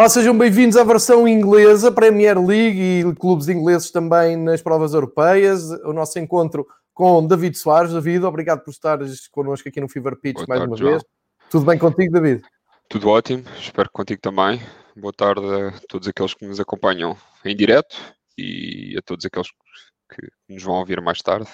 [0.00, 5.68] Olá, sejam bem-vindos à versão inglesa, Premier League e clubes ingleses também nas provas europeias.
[5.84, 7.92] O nosso encontro com David Soares.
[7.92, 10.92] David, obrigado por estares connosco aqui no Fever Pitch Boa mais tarde, uma João.
[10.92, 11.04] vez.
[11.50, 12.42] Tudo bem contigo, David?
[12.88, 14.58] Tudo ótimo, espero que contigo também.
[14.96, 17.14] Boa tarde a todos aqueles que nos acompanham
[17.44, 17.94] em direto
[18.38, 21.46] e a todos aqueles que nos vão ouvir mais tarde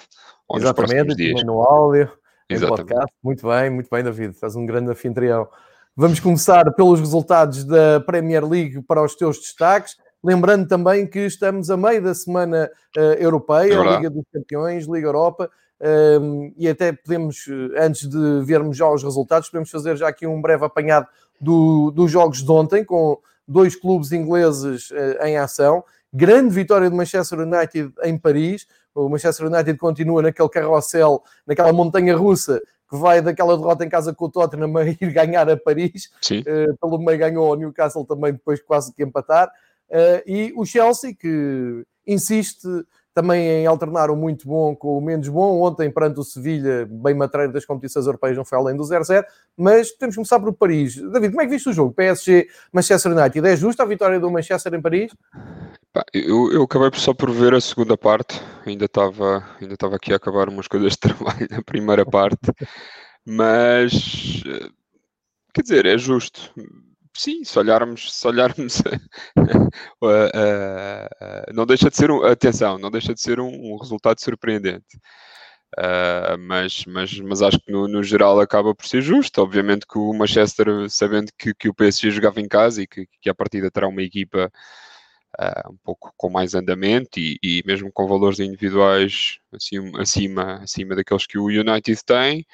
[0.47, 1.43] ou nos próximos Exatamente, dias.
[1.43, 2.09] no áudio,
[2.49, 2.87] em Exatamente.
[2.87, 3.13] podcast.
[3.21, 4.35] Muito bem, muito bem, David.
[4.35, 5.49] Estás um grande anfitrião.
[5.99, 9.97] Vamos começar pelos resultados da Premier League para os teus destaques.
[10.23, 13.95] Lembrando também que estamos a meio da semana eh, europeia, É.
[13.95, 15.49] Liga dos Campeões, Liga Europa,
[15.81, 20.27] ehm, e até podemos, eh, antes de vermos já os resultados, podemos fazer já aqui
[20.27, 21.07] um breve apanhado
[21.41, 23.17] do- dos jogos de ontem, com
[23.47, 25.83] dois clubes ingleses eh, em ação.
[26.13, 28.67] Grande vitória do Manchester United em Paris.
[28.93, 34.13] O Manchester United continua naquele carrossel, naquela montanha russa que vai daquela derrota em casa
[34.13, 36.09] com o Tottenham a ir ganhar a Paris.
[36.41, 39.49] Uh, pelo meio ganhou ao Newcastle também depois quase que empatar.
[39.89, 42.67] Uh, e o Chelsea, que insiste
[43.17, 45.59] também em alternar o muito bom com o menos bom.
[45.63, 49.25] Ontem, perante o Sevilha, bem matreiro das competições europeias, não foi além do 0-0.
[49.57, 50.97] Mas temos que começar por Paris.
[50.97, 51.95] David, como é que viste o jogo?
[51.95, 53.47] PSG, Manchester United.
[53.47, 55.11] É justa a vitória do Manchester em Paris?
[56.13, 60.47] Eu, eu acabei só por ver a segunda parte, ainda estava ainda aqui a acabar
[60.47, 62.53] umas coisas de trabalho na primeira parte,
[63.25, 64.69] mas eh,
[65.55, 66.53] quer dizer, é justo.
[67.17, 68.81] Sim, se olharmos, se olharmos
[71.53, 74.99] não deixa de ser um, atenção, não deixa de ser um, um resultado surpreendente.
[75.77, 79.41] Ah, mas, mas, mas acho que no, no geral acaba por ser justo.
[79.41, 83.29] Obviamente que o Manchester, sabendo que, que o PSG jogava em casa e que, que
[83.29, 84.51] a partida terá uma equipa
[85.39, 90.95] ah, um pouco com mais andamento e, e mesmo com valores individuais assim, acima, acima
[90.95, 92.45] daqueles que o United tem.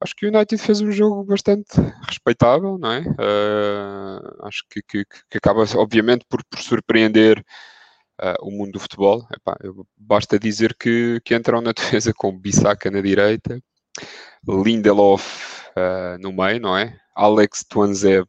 [0.00, 1.72] Acho que o United fez um jogo bastante
[2.06, 3.04] respeitável, não é?
[3.18, 7.44] Ah, acho que, que, que acaba, obviamente, por, por surpreender
[8.20, 9.26] ah, o mundo do futebol.
[9.34, 9.56] Epá,
[9.96, 13.60] basta dizer que, que entram na defesa com Bissaka na direita,
[14.46, 16.96] Lindelof ah, no meio, não é?
[17.16, 18.28] Alex Tuanzeb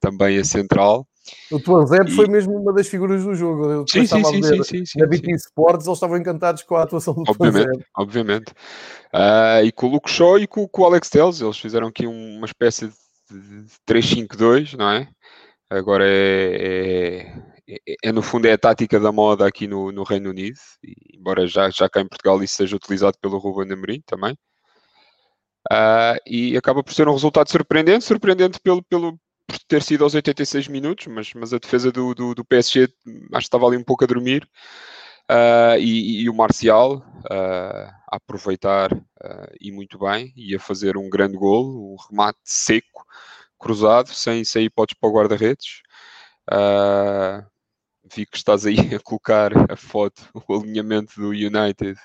[0.00, 1.06] também a central.
[1.50, 3.70] O Tuanzeb E- foi mesmo uma das figuras do jogo.
[3.70, 5.06] Eu Sim, sim, sim, sim, sim, sim, na.
[5.06, 7.84] BT Sports, eles estavam encantados com a atuação do Obviamente, Tuanzeb.
[7.96, 8.52] obviamente.
[9.12, 12.06] Ah, e com o Luke Shaw e com, com o Alex Telles, eles fizeram aqui
[12.06, 15.08] um- uma espécie de, de 3-5-2, não é?
[15.70, 17.26] Agora é,
[17.66, 20.58] é, é- é, no fundo é a tática da moda aqui no, no Reino Unido,
[20.82, 24.34] e, embora já, já cá em Portugal isso seja utilizado pelo Ruben Amorim também.
[25.70, 30.14] Ah, e acaba por ser um resultado surpreendente, surpreendente pelo, pelo, por ter sido aos
[30.14, 32.92] 86 minutos, mas, mas a defesa do, do, do PSG acho
[33.30, 34.46] que estava ali um pouco a dormir.
[35.26, 38.90] Ah, e, e o Marcial ah, a aproveitar
[39.22, 43.04] ah, e muito bem, e a fazer um grande golo, um remate seco,
[43.58, 45.82] cruzado, sem, sem hipóteses para o guarda-redes.
[48.14, 51.98] Vi que estás aí a colocar a foto, o alinhamento do United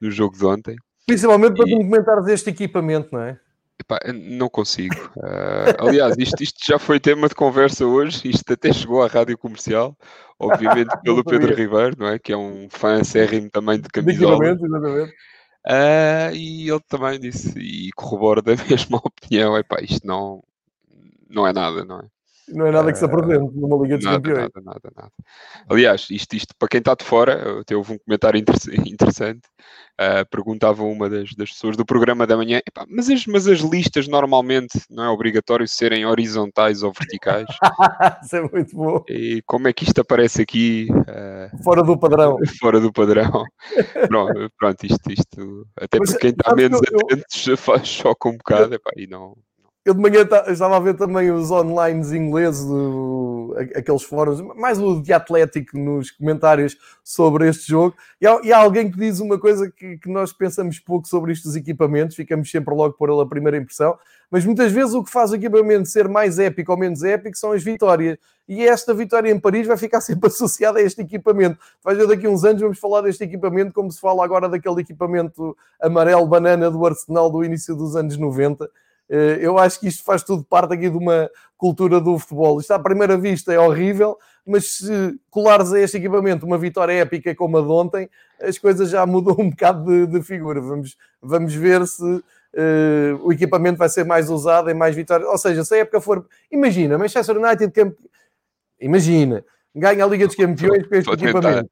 [0.00, 0.76] no jogo de ontem.
[1.06, 3.40] Principalmente para E- comentares este equipamento, não é?
[3.88, 4.96] Epá, não consigo.
[5.22, 9.38] Ah, aliás, isto, isto já foi tema de conversa hoje, isto até chegou à rádio
[9.38, 9.96] comercial,
[10.40, 11.54] obviamente pelo Pedro.
[11.54, 12.18] Ribeiro, não é?
[12.18, 14.44] Que é um fã acérrimo também de camisola.
[14.44, 15.14] exatamente.
[15.64, 20.42] Ah, e ele também disse, e corrobora da mesma opinião, epá, isto não,
[21.30, 22.15] não é nada, não é?
[22.48, 24.40] Não é nada que se apresente numa Liga dos Nada, Campeões.
[24.54, 25.12] nada, nada, nada.
[25.68, 29.40] Aliás, isto, isto para quem está de fora, até houve um comentário interess- interessante.
[29.98, 33.60] ah, perguntava uma das, das pessoas do programa da manhã: "Epá, mas, as, mas as
[33.60, 37.46] listas normalmente não é obrigatório serem horizontais ou verticais?
[38.22, 39.02] Isso é muito bom.
[39.08, 42.36] e como é que isto aparece aqui ah, Fora do padrão.
[42.60, 43.44] fora do padrão?
[44.08, 47.86] pronto, pronto, isto, isto até Mas, para quem está menos eu- eu- atento já faz
[47.88, 49.36] choca um bocado epá, e não.
[49.86, 54.80] Eu de manhã ta- estava a ver também os online ingleses do, aqueles fóruns, mais
[54.80, 57.94] o de Atlético nos comentários sobre este jogo.
[58.20, 61.30] E há, e há alguém que diz uma coisa que, que, nós pensamos pouco sobre
[61.30, 63.96] estes equipamentos, ficamos sempre logo por ele a primeira impressão,
[64.28, 67.52] mas muitas vezes o que faz o equipamento ser mais épico ou menos épico são
[67.52, 68.18] as vitórias.
[68.48, 71.60] E esta vitória em Paris vai ficar sempre associada a este equipamento.
[71.84, 74.80] Vais ver daqui a uns anos vamos falar deste equipamento como se fala agora daquele
[74.80, 78.68] equipamento amarelo banana do Arsenal do início dos anos 90 eh,
[79.08, 82.60] eu acho que isto faz tudo parte aqui de uma cultura do futebol.
[82.60, 87.34] Isto à primeira vista é horrível, mas se colares a este equipamento uma vitória épica
[87.34, 88.10] como a de ontem,
[88.40, 90.60] as coisas já mudam um bocado de, de figura.
[90.60, 92.22] Vamos, vamos ver se uh,
[93.22, 95.28] o equipamento vai ser mais usado em mais vitórias.
[95.28, 96.26] Ou seja, se a época for.
[96.50, 97.94] Imagina, Manchester United, camp...
[98.80, 99.44] imagina,
[99.74, 101.70] ganha a Liga dos Campeões com este equipamento.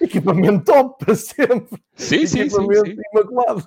[0.00, 1.82] Equipamento top para sempre.
[1.96, 3.02] Sim, sim, Equipamento sim, sim.
[3.12, 3.62] imaculado.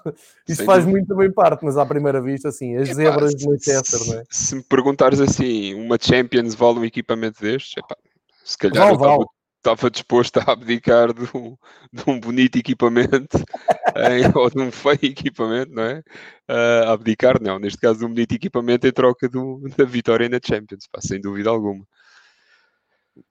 [0.48, 1.00] Isso Sem faz dúvida.
[1.00, 4.10] muito bem parte, mas à primeira vista, assim, as Epá, zebras se- de Manchester, se,
[4.10, 4.24] não é?
[4.30, 7.96] se me perguntares assim, uma Champions vale um equipamento destes, epá,
[8.44, 11.58] se calhar eu estava- disposto a abdicar de um,
[11.92, 13.38] de um bonito equipamento
[13.98, 16.04] em- ou de um feio equipamento, não é?
[16.48, 17.58] Ah, abdicar, não.
[17.58, 21.20] Neste caso, de um bonito equipamento em troca do- da vitória na Champions, pá, sem
[21.20, 21.84] dúvida alguma.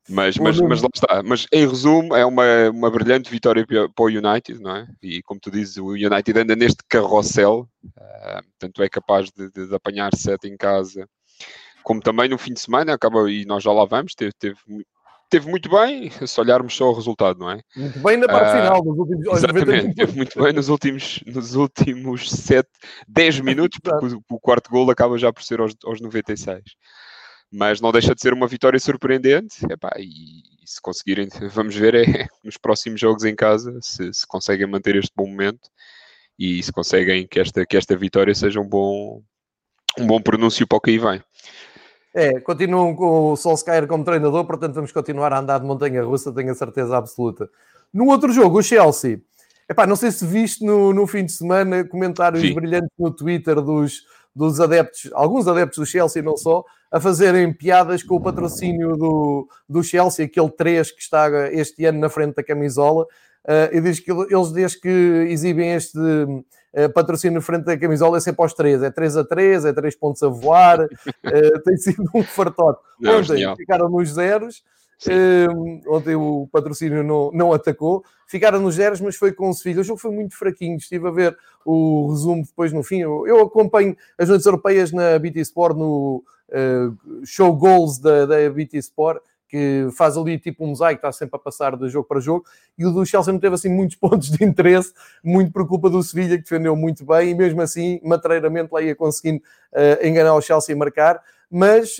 [0.08, 1.22] Mas, mas, mas lá está.
[1.22, 4.86] Mas em resumo, é uma, uma brilhante vitória para o United, não é?
[5.02, 9.74] E como tu dizes, o United anda neste carrossel, ah, tanto é capaz de, de-
[9.74, 11.08] apanhar sete em casa,
[11.82, 14.56] como também no fim de semana, acaba, e nós já lá vamos, teve, teve,
[15.28, 17.60] teve muito bem, se olharmos só o resultado, não é?
[17.76, 20.68] Muito bem na parte Ah, final, dos últimos aos 90 Exatamente, teve muito bem nos
[20.68, 22.68] últimos, nos últimos 7,
[23.08, 26.62] 10 minutos, porque o, o quarto gol acaba já por ser aos, aos 96.
[27.56, 31.94] Mas não deixa de ser uma vitória surpreendente, epá, e, e se conseguirem, vamos ver
[31.94, 35.70] é, nos próximos jogos em casa, se, se conseguem manter este bom momento
[36.36, 39.22] e se conseguem que esta, que esta vitória seja um bom,
[39.96, 41.22] um bom pronúncio para o que aí vem.
[42.12, 46.32] É, continuam com o Solskjaer como treinador, portanto vamos continuar a andar de montanha russa,
[46.32, 47.48] tenho a certeza absoluta.
[47.92, 49.20] No outro jogo, o Chelsea.
[49.68, 52.52] Epá, não sei se viste no, no fim de semana comentários Vi.
[52.52, 54.02] brilhantes no Twitter dos,
[54.34, 59.48] dos adeptos, alguns adeptos do Chelsea, não só, a fazerem piadas com o patrocínio do,
[59.68, 63.04] do Chelsea, aquele 3 que está este ano na frente da camisola.
[63.46, 64.88] Uh, e diz que eles, desde que
[65.28, 68.82] exibem este uh, patrocínio na frente da camisola, é sempre aos 3.
[68.82, 70.84] É 3 a 3, é 3 pontos a voar.
[70.84, 70.88] uh,
[71.62, 72.80] tem sido um fartote.
[73.04, 74.62] Ontem ficaram nos zeros.
[75.08, 79.80] Um, ontem o patrocínio não, não atacou, ficaram nos zeros, mas foi com o Sevilha.
[79.80, 80.76] O jogo foi muito fraquinho.
[80.76, 83.00] Estive a ver o resumo depois no fim.
[83.00, 88.50] Eu, eu acompanho as noites europeias na BT Sport, no uh, show goals da, da
[88.50, 92.20] BT Sport, que faz ali tipo um mosaico, está sempre a passar de jogo para
[92.20, 92.44] jogo.
[92.76, 94.92] E o do Chelsea não teve assim muitos pontos de interesse,
[95.22, 98.96] muito por culpa do Sevilha, que defendeu muito bem, e mesmo assim, matreiramente, lá ia
[98.96, 99.42] conseguindo
[99.72, 101.22] uh, enganar o Chelsea e marcar.
[101.50, 101.98] Mas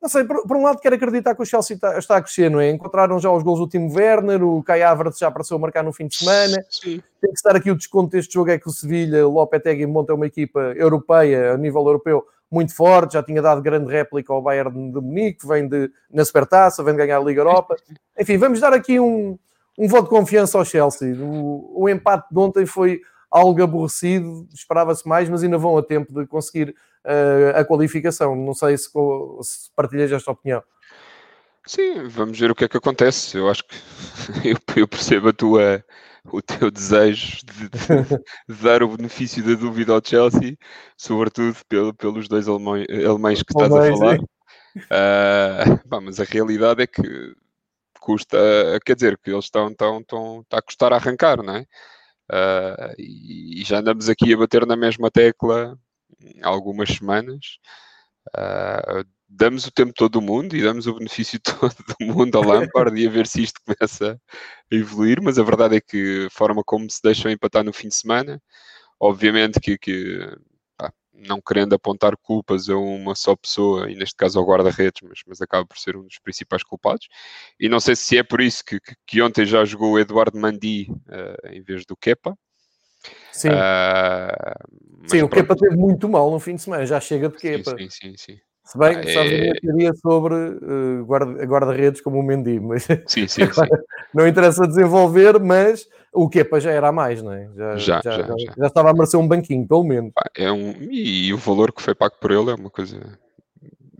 [0.00, 2.50] não sei, por, por, um lado quero acreditar que o Chelsea está, está, a crescer,
[2.50, 2.70] não é?
[2.70, 5.92] Encontraram já os gols do Timo Werner, o Kai Havertz já apareceu a marcar no
[5.92, 6.64] fim de semana.
[6.70, 7.02] Sim.
[7.20, 10.14] Tem que estar aqui o desconto deste jogo, é que o Sevilha, o Lopetegui monta
[10.14, 14.90] uma equipa europeia, a nível europeu, muito forte, já tinha dado grande réplica ao Bayern
[14.90, 17.76] de Munique, vem de, na Supertaça, vem de ganhar a Liga Europa.
[18.18, 19.38] Enfim, vamos dar aqui um,
[19.78, 21.14] um voto de confiança ao Chelsea.
[21.14, 23.00] O, o empate de ontem foi
[23.30, 26.74] algo aborrecido, esperava-se mais, mas ainda vão a tempo de conseguir
[27.54, 28.34] a qualificação.
[28.36, 28.88] Não sei se,
[29.42, 30.62] se partilhas esta opinião.
[31.66, 33.36] Sim, vamos ver o que é que acontece.
[33.36, 33.76] Eu acho que
[34.48, 35.84] eu, eu percebo a tua,
[36.24, 40.56] o teu desejo de, de, de, dar o benefício da dúvida ao Chelsea,
[40.96, 44.18] sobretudo pelo, pelos dois alemães, alemães que estás a falar.
[44.76, 47.34] Uh, mas a realidade é que
[48.00, 48.38] custa,
[48.84, 51.66] quer dizer, que eles estão, estão, estão está a custar a arrancar, não é?
[52.32, 55.76] Uh, e, e já andamos aqui a bater na mesma tecla
[56.42, 57.58] há algumas semanas.
[58.36, 62.44] Uh, damos o tempo todo do mundo e damos o benefício todo do mundo ao
[62.44, 64.20] Lampard e a ver se isto começa
[64.70, 67.88] a evoluir, mas a verdade é que a forma como se deixam empatar no fim
[67.88, 68.42] de semana,
[68.98, 70.18] obviamente que, que
[70.76, 75.20] pá, não querendo apontar culpas a uma só pessoa, e neste caso ao guarda-redes, mas,
[75.26, 77.06] mas acaba por ser um dos principais culpados,
[77.58, 80.38] e não sei se é por isso que, que, que ontem já jogou o Eduardo
[80.38, 82.36] Mandi uh, em vez do Kepa.
[83.32, 87.36] Sim, uh, sim o Kepa teve muito mal no fim de semana, já chega de
[87.36, 87.70] Kepa.
[87.70, 88.14] Sim, sim, sim.
[88.16, 88.40] sim.
[88.70, 89.34] Se bem que ah, sabes é...
[89.34, 93.42] a minha teoria sobre uh, guarda-redes guarda como o Mendy, mas sim, sim,
[94.14, 97.48] não interessa desenvolver, mas o Kepa já era a mais, não é?
[97.56, 100.12] Já, já, já, já, já estava a merecer um banquinho, pelo menos.
[100.36, 103.18] É um, e o valor que foi pago por ele é uma coisa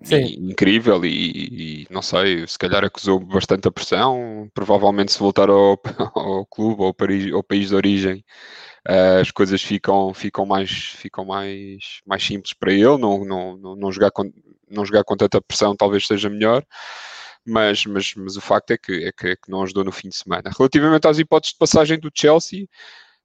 [0.05, 0.37] sim.
[0.39, 5.81] incrível e, e, não sei, se calhar acusou bastante a pressão, provavelmente se voltar ao,
[6.15, 8.25] ao clube ou ao ao país de origem
[8.89, 13.77] Uh, as coisas ficam, ficam, mais, ficam mais, mais simples para ele, não, não, não,
[13.77, 14.33] não, jogar com,
[14.71, 16.65] não jogar com tanta pressão talvez seja melhor,
[17.47, 20.09] mas, mas, mas o facto é que, é, que, é que não ajudou no fim
[20.09, 20.51] de semana.
[20.57, 22.67] Relativamente às hipóteses de passagem do Chelsea,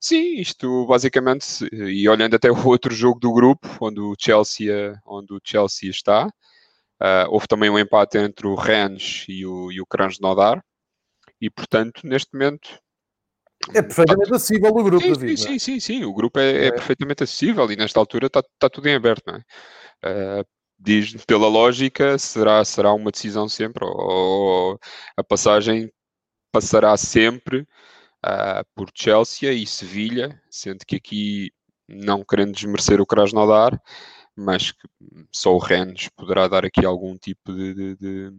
[0.00, 5.32] sim, isto basicamente, e olhando até o outro jogo do grupo, onde o Chelsea, onde
[5.34, 9.86] o Chelsea está, uh, houve também um empate entre o Rennes e o, e o
[9.86, 10.62] Krasnodar,
[11.40, 12.68] e portanto, neste momento,
[13.74, 15.40] é perfeitamente acessível o grupo, sim, David.
[15.40, 18.40] Sim, sim, sim, sim, o grupo é, é, é, perfeitamente acessível e nesta altura está,
[18.40, 20.40] está tudo em aberto, não é?
[20.40, 20.46] Uh,
[20.78, 24.80] diz, pela lógica, será, será uma decisão sempre, ou, ou
[25.16, 25.90] a passagem
[26.52, 27.66] passará sempre
[28.24, 31.50] uh, por Chelsea e Sevilha, sendo que aqui,
[31.88, 33.80] não querendo desmerecer o Krasnodar,
[34.34, 34.86] mas que
[35.32, 38.30] só o Rennes poderá dar aqui algum tipo de, de, de,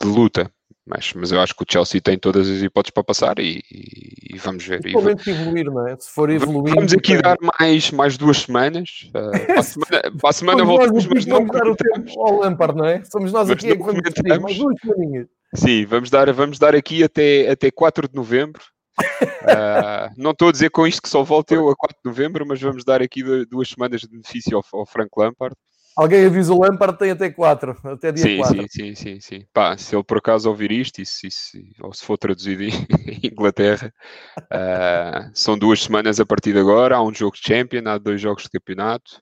[0.00, 0.52] de luta.
[0.88, 4.34] Mas, mas eu acho que o Chelsea tem todas as hipóteses para passar e, e,
[4.34, 4.80] e vamos ver.
[4.80, 5.94] Principalmente evoluir, não é?
[5.98, 6.74] Se for evoluir.
[6.74, 9.10] Vamos aqui dar mais, mais duas semanas.
[9.10, 12.78] Uh, para a semana, para a semana voltamos, mas não dar o tempo ao Lampard,
[12.78, 13.04] não é?
[13.04, 15.26] Somos nós aqui é que vamos decidir, mais duas semaninhas.
[15.54, 18.62] Sim, vamos dar, vamos dar aqui até, até 4 de novembro.
[18.98, 22.46] Uh, não estou a dizer com isto que só volto eu a 4 de novembro,
[22.46, 25.54] mas vamos dar aqui duas semanas de benefício ao, ao Frank Lampard.
[25.98, 28.56] Alguém avisa o Lampard, tem até 4, até dia sim, 4.
[28.56, 29.46] Sim, sim, sim, sim.
[29.52, 32.70] Pá, se ele por acaso ouvir isto, e se, se, ou se for traduzido em
[33.32, 33.92] Inglaterra,
[34.38, 38.20] uh, são duas semanas a partir de agora, há um jogo de Champion, há dois
[38.20, 39.20] jogos de campeonato,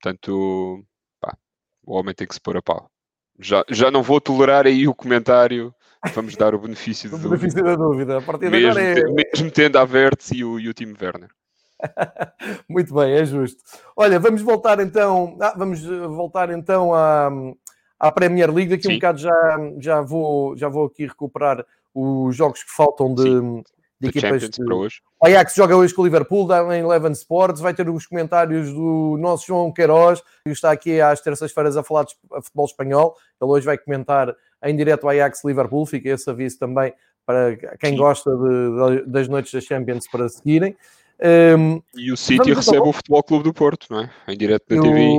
[0.00, 0.84] portanto,
[1.20, 1.36] pá,
[1.84, 2.88] o homem tem que se pôr a pau.
[3.40, 5.74] Já, já não vou tolerar aí o comentário,
[6.14, 8.18] vamos dar o benefício, o benefício da dúvida.
[8.18, 9.12] A partir mesmo, de agora é...
[9.12, 11.30] mesmo tendo a Verts e o, e o time Werner.
[12.68, 13.62] Muito bem, é justo.
[13.96, 17.30] Olha, vamos voltar então, ah, vamos eh, voltar então à,
[17.98, 18.70] à Premier League.
[18.70, 18.92] Daqui Sim.
[18.92, 23.40] um bocado já, já, vou, já vou aqui recuperar os jogos que faltam de,
[24.00, 24.48] de equipas.
[24.48, 24.64] De...
[24.64, 25.02] Para hoje.
[25.20, 27.60] O Ajax joga hoje com o Liverpool, dá em Eleven Sports.
[27.60, 32.04] Vai ter os comentários do nosso João Queiroz, que está aqui às terças-feiras a falar
[32.04, 33.16] de futebol espanhol.
[33.40, 34.34] Ele hoje vai comentar
[34.64, 35.84] em direto o Ajax Liverpool.
[35.86, 36.92] Fica esse aviso também
[37.26, 37.96] para quem Sim.
[37.96, 40.76] gosta de, de, das noites da Champions para seguirem.
[41.22, 44.10] Um, e o City recebe o Futebol Clube do Porto, não é?
[44.26, 45.18] Em direto na TV.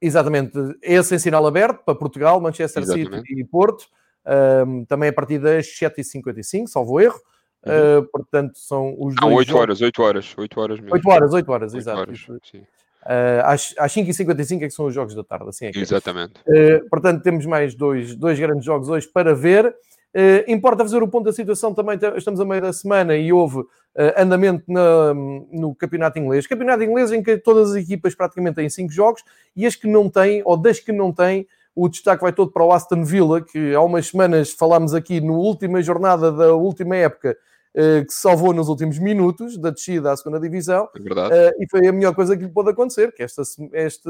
[0.00, 0.52] Exatamente.
[0.80, 3.28] Esse em sinal aberto para Portugal, Manchester Exatamente.
[3.28, 3.86] City e Porto.
[4.24, 7.18] Um, também a partir das 7h55, salvo erro.
[7.66, 7.98] Uhum.
[7.98, 9.62] Uh, portanto, são os Não, 8 jogos.
[9.62, 10.94] horas, 8 horas, 8 horas mesmo.
[10.94, 12.00] 8 horas, 8 horas, 8 exato.
[12.00, 15.78] Horas, uh, às, às 5h55 é que são os jogos da tarde, assim é que
[15.78, 15.82] é.
[15.82, 16.34] Exatamente.
[16.46, 19.74] Uh, portanto, temos mais dois, dois grandes jogos hoje para ver.
[20.12, 23.58] Uh, importa fazer o ponto da situação também, estamos a meio da semana e houve
[23.58, 23.68] uh,
[24.16, 26.48] andamento na, no campeonato inglês.
[26.48, 29.22] Campeonato inglês em que todas as equipas praticamente têm 5 jogos
[29.54, 32.64] e as que não têm, ou das que não têm, o destaque vai todo para
[32.64, 37.36] o Aston Villa, que há umas semanas falámos aqui na última jornada da última época,
[37.76, 40.88] uh, que se salvou nos últimos minutos da descida à segunda divisão.
[40.96, 41.54] É verdade.
[41.60, 43.42] e foi a melhor coisa que lhe pôde acontecer, que esta,
[43.74, 44.08] este,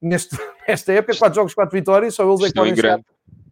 [0.00, 2.98] neste, nesta época, 4 jogos, 4 vitórias, só eles é que podem chegar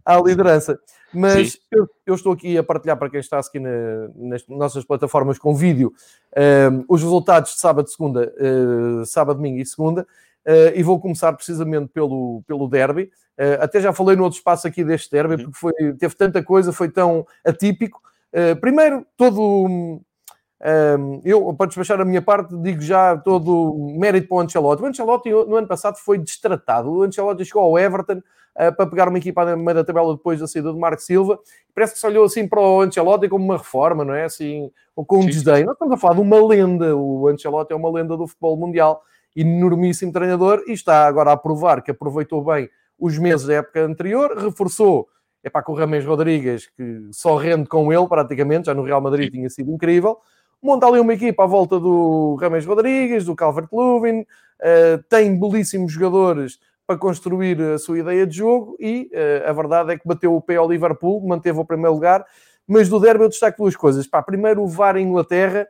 [0.07, 0.79] à liderança.
[1.13, 3.71] Mas eu, eu, estou aqui a partilhar para quem está aqui na,
[4.15, 5.93] nas nossas plataformas com vídeo
[6.35, 10.07] ehm, os resultados de sábado, segunda, uh, sábado, domingo e segunda.
[10.47, 13.11] Uh, e vou começar precisamente pelo, pelo derby.
[13.37, 15.45] Uh, até já falei no outro espaço aqui deste derby, uhum.
[15.45, 18.01] porque foi, teve tanta coisa, foi tão atípico.
[18.61, 19.41] primeiro, todo.
[19.41, 20.01] Um,
[20.63, 24.83] ehm, eu, para despachar a minha parte, digo já todo o mérito para o Ancelotti.
[24.83, 26.91] O Ancelotti, no ano passado, foi destratado.
[26.91, 28.23] O Ancelotti chegou ao Everton uh,
[28.57, 31.39] para pegar uma equipa no meio da tabela depois da saída do Marco Silva.
[31.75, 34.25] Parece que se olhou assim para o Ancelotti como uma reforma, não é?
[34.25, 35.29] Assim, ou com um Sim.
[35.29, 35.65] desdém.
[35.65, 36.97] Nós estamos a falar de uma lenda.
[36.97, 39.03] O Ancelotti é uma lenda do futebol mundial,
[39.35, 44.37] enormíssimo treinador e está agora a provar que aproveitou bem os meses da época anterior,
[44.39, 45.07] reforçou
[45.47, 49.01] é para com o Rames Rodrigues, que só rende com ele praticamente, já no Real
[49.01, 50.19] Madrid tinha sido incrível.
[50.61, 56.59] Monta ali uma equipa à volta do Rames Rodrigues, do Calvert-Lewin, uh, tem belíssimos jogadores
[56.87, 60.40] para construir a sua ideia de jogo e uh, a verdade é que bateu o
[60.40, 62.25] pé ao Liverpool, manteve o primeiro lugar,
[62.66, 64.07] mas do derby eu destaco duas coisas.
[64.07, 65.66] Pá, primeiro, o VAR em Inglaterra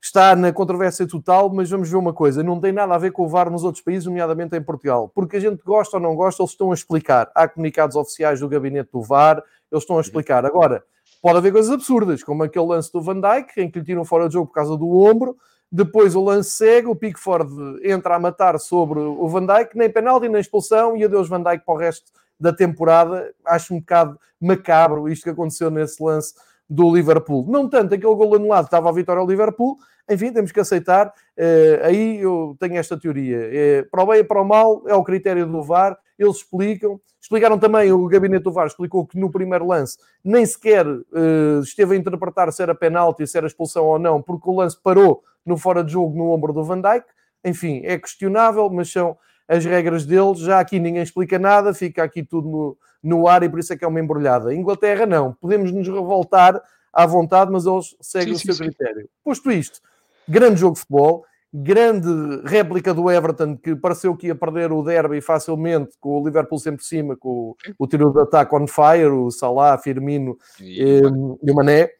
[0.00, 3.24] está na controvérsia total, mas vamos ver uma coisa, não tem nada a ver com
[3.24, 6.42] o VAR nos outros países, nomeadamente em Portugal, porque a gente gosta ou não gosta,
[6.42, 7.30] eles estão a explicar.
[7.34, 10.46] Há comunicados oficiais do gabinete do VAR, eles estão a explicar.
[10.46, 10.84] Agora,
[11.20, 14.28] pode haver coisas absurdas, como aquele lance do Van Dijk, em que lhe tiram fora
[14.28, 15.36] de jogo por causa do ombro,
[15.70, 20.28] depois o lance segue, o Pickford entra a matar sobre o Van Dijk, nem penalti,
[20.28, 22.10] nem expulsão, e adeus Van Dijk para o resto
[22.40, 23.32] da temporada.
[23.44, 26.34] Acho um bocado macabro isto que aconteceu nesse lance
[26.68, 27.46] do Liverpool.
[27.48, 29.76] Não tanto aquele gol anulado, estava a vitória ao Liverpool.
[30.08, 31.08] Enfim, temos que aceitar.
[31.36, 33.38] Uh, aí eu tenho esta teoria.
[33.40, 35.98] É, para o bem e para o mal é o critério do VAR.
[36.18, 37.00] Eles explicam.
[37.20, 41.94] Explicaram também, o gabinete do VAR explicou que no primeiro lance nem sequer uh, esteve
[41.94, 45.56] a interpretar se era penalti, se era expulsão ou não, porque o lance parou no
[45.56, 47.04] fora de jogo no ombro do Van Dijk.
[47.44, 49.16] Enfim, é questionável, mas são
[49.48, 53.48] as regras deles, já aqui ninguém explica nada, fica aqui tudo no, no ar e
[53.48, 54.54] por isso é que é uma embrulhada.
[54.54, 56.60] Inglaterra não, podemos nos revoltar
[56.92, 59.02] à vontade, mas eles seguem sim, o seu sim, critério.
[59.02, 59.08] Sim.
[59.24, 59.80] Posto isto,
[60.28, 62.08] grande jogo de futebol, grande
[62.44, 66.78] réplica do Everton que pareceu que ia perder o derby facilmente com o Liverpool sempre
[66.78, 71.00] por cima, com o, o tiro de ataque on fire, o Salah, Firmino e, e,
[71.42, 71.90] e o Mané,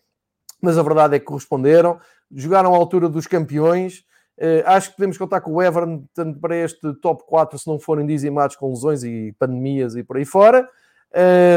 [0.60, 1.98] mas a verdade é que corresponderam,
[2.30, 4.04] jogaram à altura dos campeões.
[4.36, 6.04] Uh, acho que podemos contar com o Everton
[6.40, 10.24] para este top 4 se não forem dizimados com lesões e pandemias e por aí
[10.24, 10.68] fora.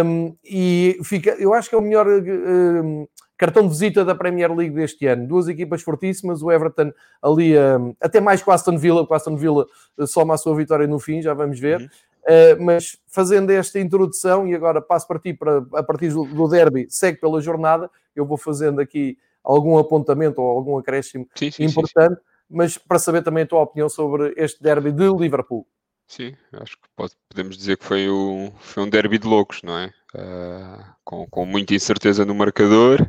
[0.06, 3.06] Um, e fica, eu acho que é o melhor um,
[3.42, 5.26] cartão de visita da Premier League deste ano.
[5.26, 9.36] Duas equipas fortíssimas, o Everton ali, um, até mais com o Aston Villa, o Aston
[9.36, 9.66] Villa
[9.98, 11.80] eh, soma a sua vitória no fim, já vamos ver.
[11.80, 11.88] Uhum.
[12.22, 16.48] Uh, mas fazendo esta introdução, e agora passo para ti, para, a partir do, do
[16.48, 21.64] derby, segue pela jornada, eu vou fazendo aqui algum apontamento ou algum acréscimo sim, sim,
[21.64, 25.66] importante, sim, mas para saber também a tua opinião sobre este derby de Liverpool.
[26.12, 29.78] Sim, acho que pode, podemos dizer que foi, o, foi um derby de loucos, não
[29.78, 29.94] é?
[30.14, 33.00] Uh, com, com muita incerteza no marcador,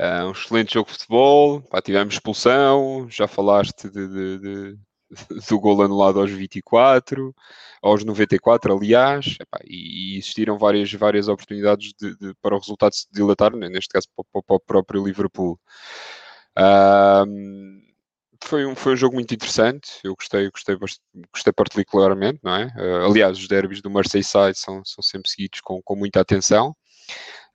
[0.00, 4.78] uh, um excelente jogo de futebol, pá, tivemos expulsão, já falaste de, de, de,
[5.50, 7.34] do gol anulado aos 24,
[7.82, 13.08] aos 94, aliás, epá, e, e, existiram várias, várias oportunidades de, para o resultado se
[13.10, 13.68] dilatar, né?
[13.68, 15.58] neste caso para, para, o próprio Liverpool.
[16.56, 17.87] Uh,
[18.44, 20.76] foi um, foi um jogo muito interessante, eu gostei, gostei,
[21.32, 22.66] gostei particularmente, não é?
[22.76, 26.74] Uh, aliás, os derbys do Merseyside são, são sempre seguidos com, com muita atenção,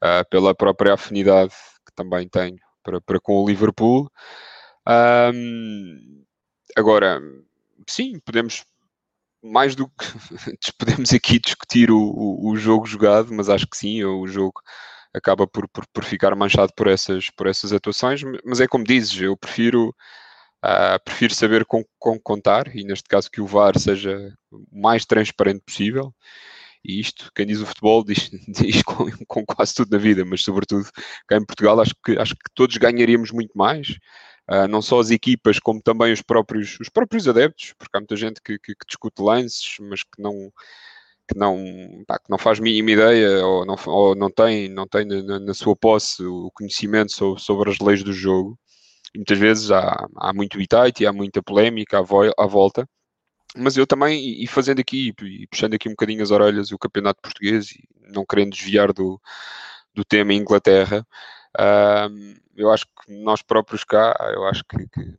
[0.04, 1.54] uh, pela própria afinidade
[1.86, 4.12] que também tenho para, para com o Liverpool.
[4.88, 6.24] Um,
[6.76, 7.22] agora,
[7.90, 8.66] sim, podemos
[9.42, 10.06] mais do que
[10.78, 14.62] podemos aqui discutir o, o, o, jogo jogado, mas acho que sim, o jogo
[15.14, 19.20] acaba por, por, por, ficar manchado por essas, por essas atuações, mas é como dizes,
[19.22, 19.94] eu prefiro
[20.64, 25.06] Uh, prefiro saber com, com contar e, neste caso, que o VAR seja o mais
[25.06, 26.16] transparente possível.
[26.86, 30.42] E isto, quem diz o futebol, diz, diz com, com, quase tudo na vida, mas,
[30.42, 30.90] sobretudo,
[31.28, 33.90] cá em Portugal, acho que, acho que todos ganharíamos muito mais.
[34.50, 38.16] Uh, não só as equipas, como também os próprios, os próprios adeptos, porque há muita
[38.16, 40.52] gente que, que, que discute lances, mas que não,
[41.30, 45.06] que não, pá, que não faz mínima ideia ou não, ou não tem, não tem
[45.06, 48.58] na, na sua posse o conhecimento sobre, sobre as leis do jogo
[49.16, 52.88] muitas vezes há, há muito bitite e há muita polémica à, vo à volta.
[53.56, 57.22] Mas eu também, e fazendo aqui, e puxando aqui um bocadinho as orelhas o campeonato
[57.22, 59.22] português, e não querendo desviar do,
[59.94, 61.06] do tema Inglaterra,
[61.58, 65.18] uh, eu acho que nós próprios cá, eu acho que, que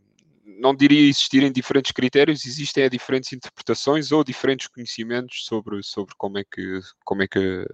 [0.58, 6.44] não diria existirem diferentes critérios, existem diferentes interpretações ou diferentes conhecimentos sobre, sobre como é
[6.44, 7.66] que, como é que,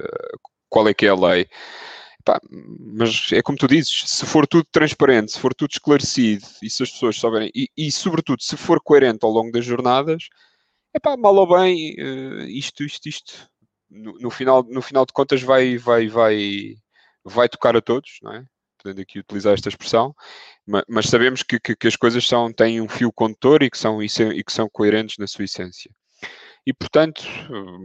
[0.69, 1.49] qual é que é a lei.
[2.25, 6.69] Pá, mas é como tu dizes, se for tudo transparente, se for tudo esclarecido e
[6.69, 10.29] se as pessoas souberem, e, e sobretudo se for coerente ao longo das jornadas,
[10.95, 13.49] é pá, mal ou bem, uh, isto, isto, isto,
[13.91, 16.75] no, no, final, no final de contas vai, vai, vai,
[17.25, 18.45] vai tocar a todos, não é?
[18.83, 20.15] Podendo aqui utilizar esta expressão,
[20.67, 23.79] mas, mas sabemos que, que, que, as coisas são, têm um fio condutor e que,
[23.79, 25.91] são, e que são coerentes na sua essência.
[26.67, 27.23] E portanto,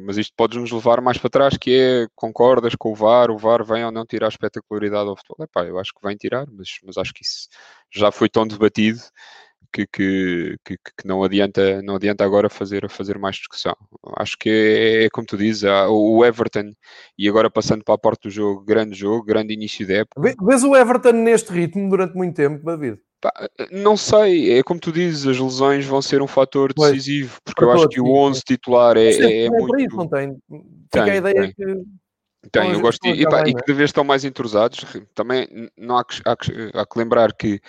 [0.06, 3.38] mas isto pode nos levar mais para trás, que é, concordas com o VAR, o
[3.38, 5.46] VAR vem ou não tirar a espetacularidade ao futebol?
[5.46, 7.48] Epá, eu acho que vem tirar, mas, mas acho que isso
[7.92, 9.00] já foi tão debatido
[9.76, 13.76] que, que, que, que, não, adianta, não adianta agora fazer, fazer mais discussão.
[14.18, 16.74] Acho que é, é como tu dizes, o Everton,
[17.18, 20.22] e agora passando para a porta do jogo, grande jogo, grande início de época.
[20.42, 23.00] Vês o Everton neste ritmo durante muito tempo, David?
[23.72, 27.72] Não sei, é como tu dizes, as lesões vão ser um fator decisivo, porque eu
[27.72, 29.80] acho que o 11 titular é, é, é muito.
[29.80, 30.38] Isso, não tem.
[30.94, 31.54] Fica a ideia tem.
[31.54, 31.84] que.
[32.52, 34.86] Tem, eu gosto de, e, pá, e que de vez estão mais entrosados.
[35.16, 37.60] Também não há que, há que, há que lembrar que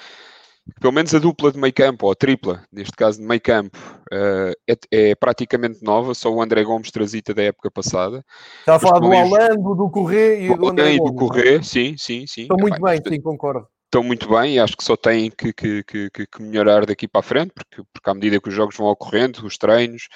[0.81, 3.79] pelo menos a dupla de meio campo, ou a tripla, neste caso de meio campo,
[4.13, 8.25] uh, é, é, praticamente nova, só o André Gomes trazita da época passada.
[8.61, 11.13] Está a falar do Alando, do Correio e do André Gomes.
[11.13, 12.43] do Correio, sim, sim, sim.
[12.43, 15.83] Estão muito bem, sim, concordo estão muito bem e acho que só têm que, que,
[15.85, 18.89] que, que, melhorar daqui para a frente, porque, porque à medida que os jogos vão
[18.89, 20.09] ocorrendo, os treinos,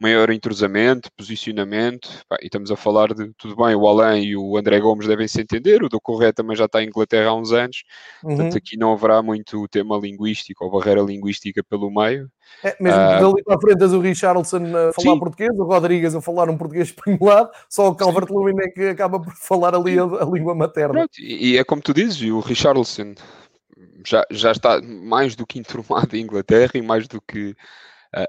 [0.00, 4.56] maior entrosamento, posicionamento, pá, e estamos a falar de tudo bem, o Alain e o
[4.56, 7.52] André Gomes devem se entender, o do Correia também já está em Inglaterra há uns
[7.52, 7.82] anos,
[8.22, 8.36] uhum.
[8.36, 12.30] portanto aqui não haverá muito tema linguístico ou barreira linguística pelo meio.
[12.62, 15.18] É, mesmo uh, dali para a frente tens o Richarlison a falar sim.
[15.18, 19.20] português, o Rodrigues a falar um português espanholado, só o Calvert Lewin é que acaba
[19.20, 20.94] por falar ali a, a língua materna.
[20.94, 23.14] Pronto, e, é como tu dizes, o Richarlison
[24.06, 27.54] já, já está mais do que informado em Inglaterra e mais do que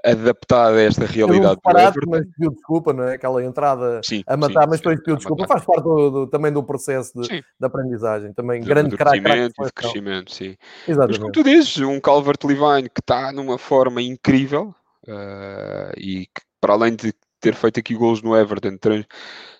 [0.04, 1.60] adaptado a esta realidade.
[1.62, 3.14] Parado, mas pediu desculpa, não é?
[3.14, 5.46] Aquela entrada sim, a matar, sim, mas depois pediu desculpa.
[5.46, 8.32] Faz parte do, do, também do processo de, de aprendizagem.
[8.32, 10.56] Também de, grande de crescimento e de crescimento, sim.
[10.86, 11.10] Exatamente.
[11.10, 14.74] Mas como tu dizes, um Calvert Levine que está numa forma incrível
[15.06, 18.76] uh, e que para além de ter feito aqui golos no Everton,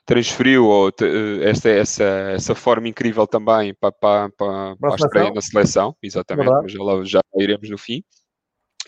[0.05, 0.91] transferiu ou
[1.43, 6.51] esta, essa, essa forma incrível também para, para, para, para a estreia na seleção, exatamente,
[6.51, 8.03] mas já, já iremos no fim.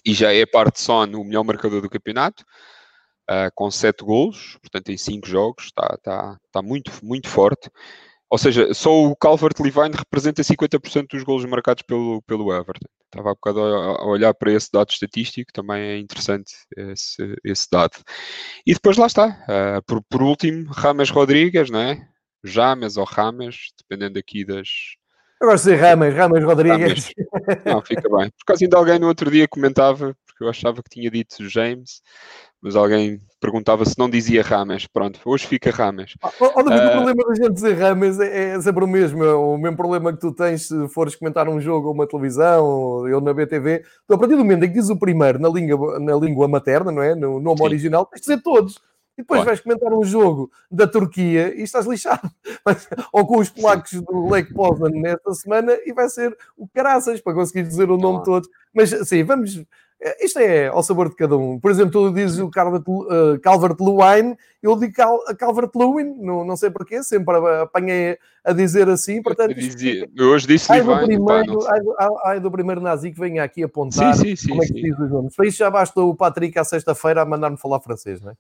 [0.05, 2.45] E já é parte de Son o melhor marcador do campeonato,
[3.31, 7.71] uh, com 7 golos, portanto em 5 jogos, está, está, está muito, muito forte.
[8.31, 12.87] Ou seja, só o Calvert-Levine representa 50% dos golos marcados pelo, pelo Everton.
[13.07, 17.97] Estava há bocado a, olhar para esse dado estatístico, também é interessante esse, esse dado.
[18.67, 19.29] E depois lá está.
[19.29, 22.07] Uh, por, por último, Rames Rodrigues, não é?
[22.45, 24.69] James ou Rames, dependendo aqui das,
[25.41, 27.13] de dizer Rames, Rames Rodrigues.
[27.65, 28.31] Não, fica bem.
[28.31, 32.03] Por causa ainda alguém no outro dia comentava, porque eu achava que tinha dito James,
[32.61, 34.87] mas alguém perguntava se não dizia Rames.
[34.87, 36.15] Pronto, hoje fica Rames.
[36.23, 36.63] Oh, oh, uh...
[36.63, 39.25] O problema da gente dizer Rames é, é, sempre o mesmo.
[39.25, 42.65] É o mesmo problema que tu tens se fores comentar um jogo ou uma televisão
[42.65, 43.85] ou eu na BTV.
[44.05, 46.91] Então, a partir do momento em que diz o primeiro na língua, na língua materna,
[46.91, 47.15] não é?
[47.15, 47.65] No nome Sim.
[47.65, 48.81] original, tens de dizer todos.
[49.19, 52.31] E depois vais comentar um jogo da Turquia e estás lixado.
[53.13, 57.35] Ou com os polacos do Lake Poznan nesta semana e vai ser o caraças para
[57.35, 58.49] conseguir dizer o nome todo.
[58.73, 59.61] Mas sim, vamos
[60.01, 61.59] é, isto é ao sabor de cada um.
[61.59, 67.35] Por exemplo, tu dizes o Calvert-Lewin, eu digo Cal, Calvert-Lewin, não, não sei porquê, sempre
[67.61, 69.21] apanhei a dizer assim.
[69.21, 71.81] Portanto, eu, dizia, eu hoje disse ai do, primeiro, ai,
[72.25, 74.83] ai, do primeiro nazi que venha aqui apontar sim, sim, sim, como é que sim.
[74.83, 75.35] diz os nomes.
[75.35, 78.35] Para isso já basta o Patrick à sexta-feira a mandar-me falar francês, não é?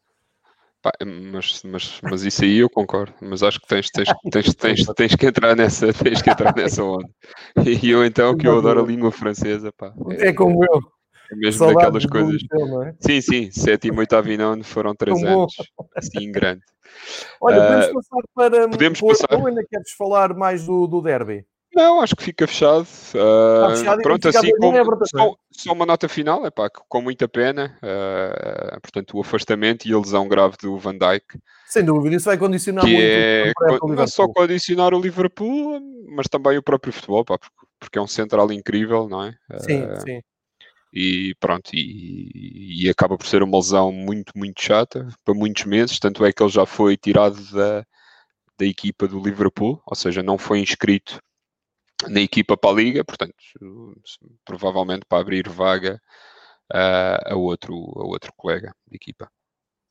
[0.81, 4.87] Pá, mas, mas, mas isso aí eu concordo, mas acho que tens, tens, tens, tens,
[4.95, 7.09] tens, que entrar nessa, tens que entrar nessa onda.
[7.67, 9.93] E eu então que eu adoro a língua francesa, pá.
[10.11, 10.81] É, é como eu.
[11.31, 12.41] É mesmo daquelas coisas.
[12.87, 12.95] é?
[13.01, 15.53] Sim, sim, sétimo, oitavo e nono foram três anos,
[15.97, 16.63] assim grande.
[17.41, 18.69] Olha, podemos uh, passar para.
[18.69, 19.39] Podemos passar.
[19.39, 21.45] Ou ainda queres falar mais do, do derby?
[21.79, 22.89] Não, acho que fica fechado.
[23.15, 27.79] Uh, fechado pronto, assim, com, só, só, uma nota final, é pá, com muita pena.
[27.81, 31.39] Uh, portanto, o afastamento e a lesão grave do Van Dijk.
[31.67, 33.01] Sem dúvida, isso vai condicionar muito.
[33.01, 35.81] É, não é só condicionar o Liverpool,
[36.17, 39.35] mas também o próprio futebol, pá, porque, porque é um central incrível, não é?
[39.61, 40.21] Sim, uh, sim
[40.91, 45.99] e pronto, e, e, acaba por ser uma lesão muito, muito chata para muitos meses,
[45.99, 47.85] tanto é que ele já foi tirado da,
[48.59, 51.21] da equipa do Liverpool, ou seja, não foi inscrito
[52.07, 53.35] na equipa para a Liga, portanto,
[54.45, 56.01] provavelmente para abrir vaga
[56.73, 59.31] a, a, outro, a outro colega de equipa.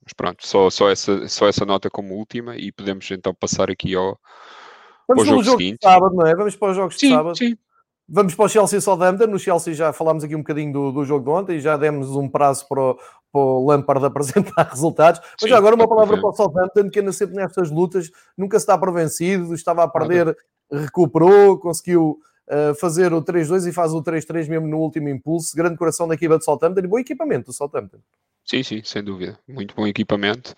[0.03, 3.93] Mas pronto, só, só, essa, só essa nota como última e podemos então passar aqui
[3.93, 4.17] ao,
[5.07, 5.79] Vamos jogo, jogo seguinte.
[5.79, 6.35] De sábado, não é?
[6.35, 7.37] Vamos para os jogos sim, de sábado.
[7.37, 7.57] Sim,
[8.09, 9.27] Vamos para o Chelsea Southampton.
[9.27, 12.09] No Chelsea já falámos aqui um bocadinho do, do jogo de ontem e já demos
[12.15, 15.19] um prazo para o, para o Lampard apresentar resultados.
[15.41, 18.67] Mas Sim, agora uma palavra para o Southampton, que anda sempre nestas lutas, nunca se
[18.67, 20.35] dá por vencido, estava a perder,
[20.71, 25.55] recuperou, conseguiu uh, fazer o 3-2 e faz o 3-3 mesmo no último impulso.
[25.55, 27.99] Grande coração da equipa de Southampton e bom equipamento do Southampton.
[28.45, 29.37] Sim, sim, sem dúvida.
[29.47, 30.53] Muito bom equipamento.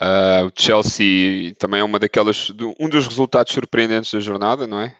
[0.00, 4.94] Uh, o Chelsea também é uma daquelas, um dos resultados surpreendentes da jornada, não é?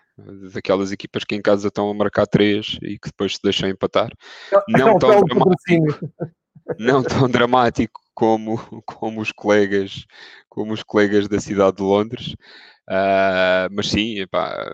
[0.52, 4.10] daquelas equipas que em casa estão a marcar três e que depois se deixam empatar.
[4.68, 6.10] Não tão dramático,
[6.78, 10.04] não tão dramático como, como os colegas
[10.48, 12.34] como os colegas da cidade de Londres.
[12.88, 14.66] Uh, mas sim, epá,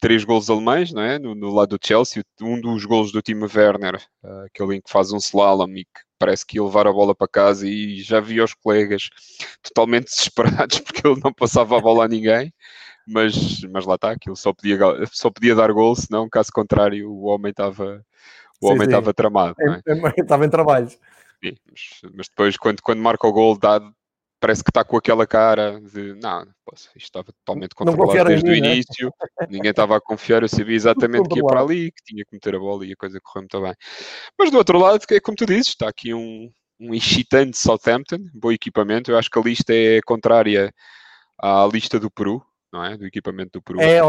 [0.00, 1.18] três gols alemães, não é?
[1.18, 4.90] No, no, lado do Chelsea, um dos gols do time Werner, uh, aquele em que
[4.90, 8.18] faz um slalom e que parece que ia levar a bola para casa e já
[8.18, 9.10] vi os colegas
[9.62, 12.52] totalmente desesperados porque ele não passava a bola a ninguém
[13.06, 14.78] mas, mas lá está, aquilo só podia,
[15.10, 18.04] só podia dar gol, senão, caso contrário, o homem estava
[18.60, 19.56] o homem estava tramado.
[19.58, 19.92] É?
[19.92, 20.92] É, estava em trabalhos.
[21.44, 23.80] Sim, mas, mas, depois, quando, quando marca o gol, dá,
[24.42, 28.58] parece que está com aquela cara de não, poxa, isto estava totalmente controlado desde mim,
[28.58, 28.74] o né?
[28.74, 29.46] início, né?
[29.48, 32.56] ninguém estava a confiar, eu sabia exatamente que ia para ali, que tinha que meter
[32.56, 33.74] a bola e a coisa correu muito bem.
[34.36, 36.50] Mas do outro lado, é como tu dizes, está aqui um,
[36.80, 40.74] um excitante Southampton, bom equipamento, eu acho que a lista é contrária
[41.40, 42.96] à lista do Peru, não é?
[42.96, 43.80] Do equipamento do Peru.
[43.80, 44.00] É,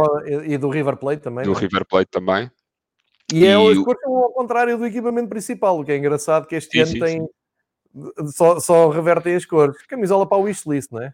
[0.47, 1.45] e do River Plate também.
[1.45, 1.59] Do é?
[1.59, 2.49] River Plate também.
[3.31, 3.85] E, é e é o
[4.25, 7.21] ao contrário do equipamento principal, o que é engraçado que este sim, ano sim, tem.
[7.21, 7.27] Sim.
[8.33, 9.77] Só, só revertem as cores.
[9.87, 11.13] Camisola para o wishlist, não é?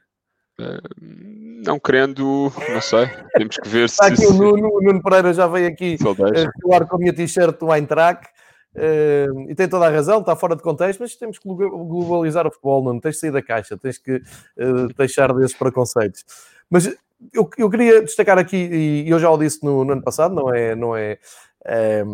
[0.59, 4.03] Uh, não querendo, não sei, temos que ver se.
[4.03, 7.73] Aqui o Nuno, o Nuno Pereira já veio aqui falar com a minha t-shirt do
[7.73, 8.27] Eintracht.
[8.75, 12.51] Uh, e tem toda a razão, está fora de contexto, mas temos que globalizar o
[12.51, 16.23] futebol, não tens de sair da caixa, tens que uh, deixar desses preconceitos.
[16.69, 16.85] Mas
[17.33, 20.53] eu, eu queria destacar aqui, e eu já o disse no, no ano passado, não
[20.53, 21.17] é, não é,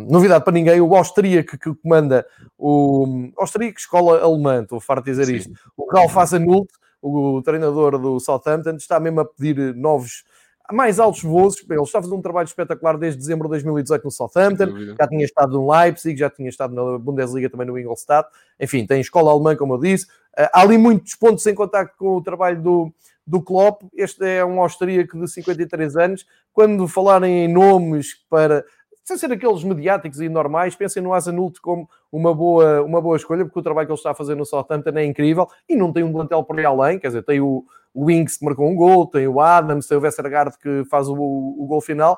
[0.10, 2.26] novidade para ninguém, o austríaco que comanda
[2.58, 5.36] o austríaco escola alemã, estou farto de dizer Sim.
[5.36, 6.70] isto, o Ralf Hasenhult,
[7.02, 10.24] o treinador do Southampton, está mesmo a pedir novos
[10.72, 11.56] mais altos voos.
[11.70, 15.26] Ele está a fazer um trabalho espetacular desde dezembro de 2018 no Southampton, já tinha
[15.26, 18.30] estado no Leipzig, já tinha estado na Bundesliga também no Ingolstadt.
[18.60, 20.06] Enfim, tem escola alemã, como eu disse.
[20.06, 22.94] Uh, há ali muitos pontos em contacto com o trabalho do,
[23.26, 23.84] do Klopp.
[23.94, 26.26] Este é um austríaco de 53 anos.
[26.52, 28.66] Quando falarem em nomes para
[29.06, 33.46] sem ser aqueles mediáticos e normais, pensem no Asanult como uma boa, uma boa escolha,
[33.46, 36.04] porque o trabalho que ele está a fazer no Southampton é incrível e não tem
[36.04, 37.64] um plantel por aí além, quer dizer, tem o,
[37.94, 41.14] o Winks que marcou um gol, tem o Adams, tem o Westergaard que faz o,
[41.16, 42.18] o gol final,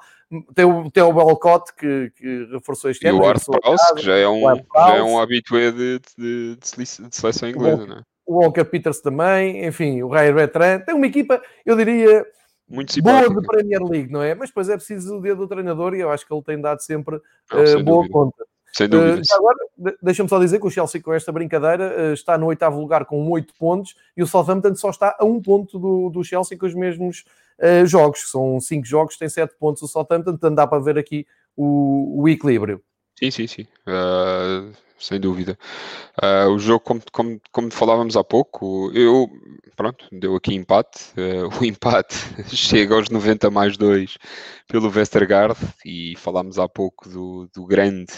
[0.56, 3.18] tem o, tem o Belcott que, que reforçou este e ano.
[3.18, 6.86] E o Art Prowse, que já é um, já é um habitué de, de, de,
[7.12, 8.02] seleção inglesa, não é?
[8.26, 12.26] O Walker Peters também, enfim, o Rair Betran, tem uma equipa, eu diria
[12.70, 14.36] muito boa de Premier League, não é?
[14.36, 16.82] Mas depois é preciso o dedo do treinador e eu acho que ele tem dado
[16.82, 18.14] sempre não, uh, boa dúvida.
[18.14, 18.46] conta.
[18.74, 19.22] Sem dúvida.
[19.22, 19.58] Uh, agora,
[20.02, 23.30] deixa-me só dizer que o Chelsea, com esta brincadeira, uh, está no oitavo lugar com
[23.30, 26.76] 8 pontos e o Southampton só está a um ponto do, do Chelsea com os
[26.76, 27.24] mesmos
[27.86, 28.30] jogos.
[28.30, 31.26] São 5 jogos, tem 7 pontos o Southampton, portanto dá para ver aqui
[31.56, 32.82] o, o equilíbrio.
[33.18, 33.68] Sim, sim, sim.
[33.88, 35.58] Uh, sem dúvida.
[36.22, 39.30] Uh, o jogo, como, como, como falávamos há pouco, eu,
[39.76, 41.00] pronto, deu aqui empate.
[41.18, 42.16] Uh, o empate
[42.56, 44.18] chega aos 90 mais 2
[44.68, 48.14] pelo Westergaard e falámos há pouco do, do grande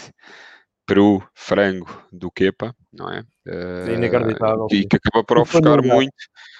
[0.90, 3.20] Peru frango do Kepa, não é?
[3.46, 4.66] Uh, Inacreditável.
[4.72, 6.12] E que acaba por ofuscar muito,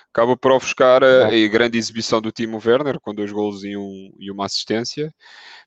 [0.08, 4.14] acaba por ofuscar a, a, grande exibição do Timo Werner com dois golos e, um,
[4.20, 5.12] e uma assistência.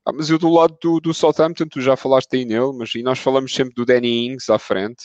[0.05, 3.03] Ah, mas eu do lado do, do Southampton, tu já falaste aí nele, mas e
[3.03, 5.03] nós falamos sempre do Danny Ings à frente.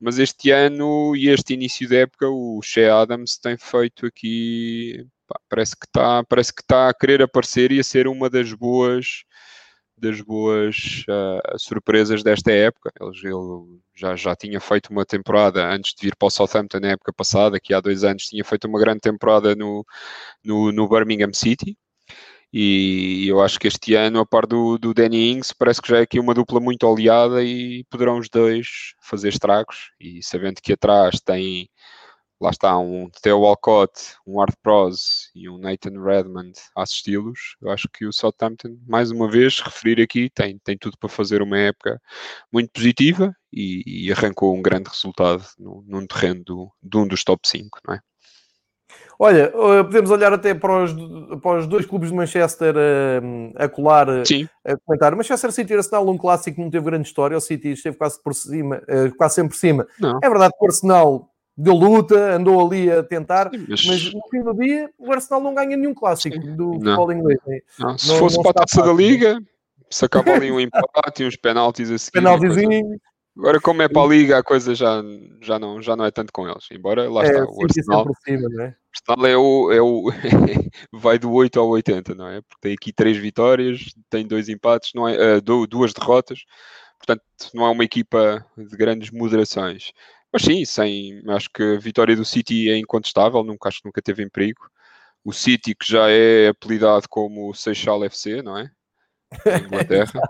[0.00, 5.04] Mas este ano e este início da época, o Shea Adams tem feito aqui.
[5.26, 8.52] Pá, parece que está parece que está a querer aparecer e a ser uma das
[8.52, 9.24] boas
[9.98, 12.90] das boas uh, surpresas desta época.
[13.00, 16.88] Ele, ele, já, já tinha feito uma temporada antes de vir para o Southampton na
[16.88, 19.84] época passada, que há dois anos tinha feito uma grande temporada no,
[20.44, 21.76] no, no Birmingham City,
[22.52, 25.98] e eu acho que este ano, a par do, do Danny Ings, parece que já
[25.98, 29.90] é aqui uma dupla muito oleada e poderão os dois fazer estragos.
[30.00, 31.68] E sabendo que atrás tem,
[32.40, 37.70] lá está, um Theo Walcott, um Art Pros e um Nathan Redmond a assisti-los, eu
[37.70, 41.58] acho que o Southampton, mais uma vez, referir aqui, tem, tem tudo para fazer uma
[41.58, 42.00] época
[42.52, 47.24] muito positiva e, e arrancou um grande resultado no, num terreno do, de um dos
[47.24, 48.00] top 5, não é?
[49.18, 50.92] Olha, eh, podemos olhar até para os,
[51.42, 54.48] para os dois clubes de Manchester a, a colar, eh, Sim.
[54.64, 55.16] a comentar.
[55.16, 57.36] Manchester City e Arsenal, um clássico que não teve grande história.
[57.36, 59.86] O City esteve quase por cima, eh, quase sempre por cima.
[59.98, 60.18] Não.
[60.22, 63.84] É verdade que o Arsenal deu luta, andou ali a tentar, mas...
[63.86, 64.12] mas...
[64.12, 66.54] no fim do dia o Arsenal não ganha nenhum clássico Sim.
[66.54, 66.78] do Não.
[66.80, 67.38] futebol inglês.
[67.46, 67.60] né?
[67.78, 68.92] Não, se Não- fosse para a taça da.
[68.92, 69.40] Liga,
[69.90, 72.12] se acaba ali um empate e uns penaltis a seguir.
[72.12, 72.98] Penaltizinho,
[73.38, 75.02] Agora, como é para a Liga, a coisa já,
[75.42, 76.66] já, não, já não é tanto com eles.
[76.72, 78.68] Embora, lá é, está, o City Arsenal, não é?
[78.68, 80.10] o Arsenal é o, é o
[80.90, 82.40] vai do 8 ao 80, não é?
[82.40, 86.44] Porque tem aqui três vitórias, tem dois empates, não é, du- duas derrotas,
[86.98, 89.92] portanto, não é uma equipa de grandes moderações.
[90.36, 94.02] Mas sim, sem, acho que a vitória do City é incontestável, nunca, acho que nunca
[94.02, 94.68] teve em perigo.
[95.24, 98.70] O City, que já é apelidado como Seixal FC, não é?
[99.46, 100.20] Em Inglaterra.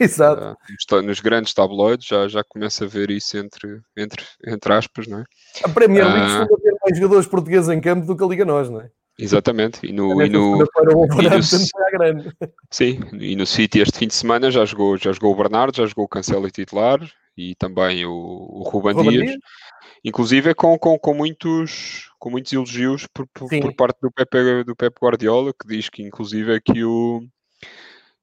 [0.00, 0.56] Exato.
[0.78, 5.18] Está nos grandes tabloides já, já começa a ver isso entre, entre, entre aspas, não
[5.18, 5.24] é?
[5.64, 6.38] A Premier League Ah.
[6.46, 8.88] costuma ter mais jogadores portugueses em campo do que a Liga Nós, não é?
[9.18, 9.80] Exatamente.
[9.84, 11.42] E no, e no, e no-
[12.70, 15.84] sim, e no City este fim de semana já jogou, já jogou o Bernardo, já
[15.86, 17.00] jogou o Cancelo titular
[17.36, 19.26] e também o, o Ruben, Ruben Dias.
[19.26, 19.38] Dias?
[20.04, 24.64] Inclusive é com, com, com, muitos, com muitos elogios por, por, por parte do Pepe,
[24.64, 27.22] do Pepe Guardiola, que diz que inclusive é que o,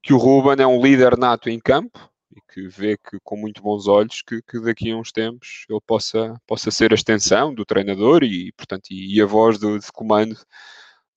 [0.01, 3.61] que o Ruben é um líder nato em campo e que vê que com muito
[3.61, 7.65] bons olhos que, que daqui a uns tempos ele possa, possa ser a extensão do
[7.65, 10.35] treinador e, portanto, e, e a voz do, de comando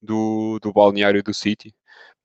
[0.03, 1.75] do, do balneário do City.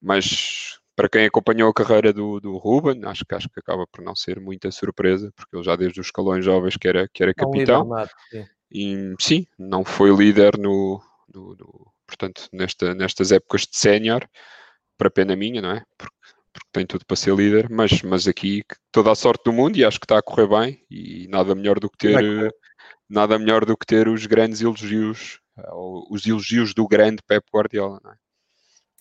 [0.01, 4.03] Mas para quem acompanhou a carreira do, do Ruben, acho que, acho que acaba por
[4.03, 7.31] não ser muita surpresa, porque ele já desde os escalões jovens que era, que era
[7.31, 7.89] É capitão.
[8.29, 8.45] sim.
[8.71, 11.01] E sim, não foi líder no,
[11.33, 14.29] no- no- portanto, nesta, nestas épocas de sénior,
[14.95, 15.83] para pena minha, não é?
[15.97, 16.15] Porque,
[16.53, 19.83] porque tem tudo para ser líder, mas, mas aqui toda a sorte do mundo e
[19.83, 22.53] acho que está a correr bem e nada melhor do que ter
[23.09, 25.69] nada melhor do que ter os grandes elogios, eh,
[26.11, 28.15] os elogios do grande Pep Guardiola, não é?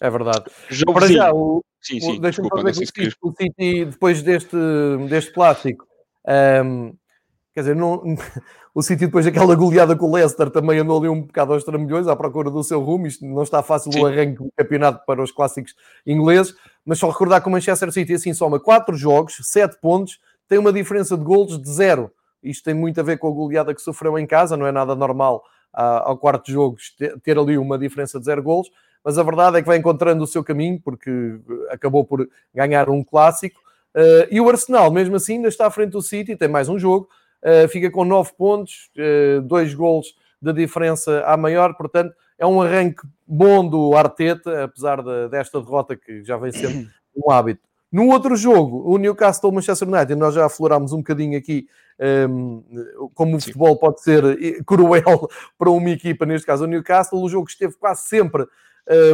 [0.00, 0.44] É verdade.
[0.70, 4.56] Já Para sim, já, o, sim, o- deixa-me sei que se o City, depois deste,
[5.08, 5.86] deste clássico,
[6.26, 6.92] ahm,
[7.54, 8.02] quer dizer, não,
[8.74, 12.06] o City depois daquela goleada com o Leicester também andou ali um bocado aos tramilhões
[12.08, 13.06] à procura do seu rumo.
[13.06, 14.00] Isto não está fácil Sim.
[14.00, 15.74] o arranque do campeonato para os clássicos
[16.06, 20.58] ingleses, mas só recordar que o Manchester City assim soma 4 jogos, 7 pontos, tem
[20.58, 22.10] uma diferença de golos de 0.
[22.42, 24.94] Isto tem muito a ver com a goleada que sofreu em casa, não é nada
[24.94, 25.42] normal
[25.74, 26.76] ah, ao quarto jogo
[27.22, 28.70] ter ali uma diferença de 0 golos,
[29.04, 31.38] mas a verdade é que vai encontrando o seu caminho, porque
[31.70, 33.60] acabou por ganhar um clássico.
[33.94, 36.78] Uh, e o Arsenal, mesmo assim, ainda está à frente do City, tem mais um
[36.78, 37.08] jogo,
[37.42, 42.62] uh, fica com 9 pontos, uh, dois golos de diferença à maior, portanto, é um
[42.62, 47.60] arranque bom do Arteta, apesar de, desta derrota que já vem sendo um hábito.
[47.92, 51.66] No outro jogo, o Newcastle-Manchester United, nós já aflorámos um bocadinho aqui
[52.30, 52.62] um,
[53.14, 54.22] como o futebol pode ser
[54.64, 58.46] cruel para uma equipa, neste caso o Newcastle, o jogo esteve quase sempre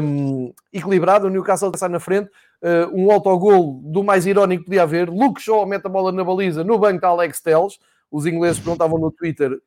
[0.02, 2.30] um, equilibrado, o Newcastle está na frente,
[2.62, 6.24] uh, um autogol do mais irónico que podia haver, Luke Shaw mete a bola na
[6.24, 7.78] baliza, no banco está Alex Telles,
[8.10, 9.60] os ingleses perguntavam no Twitter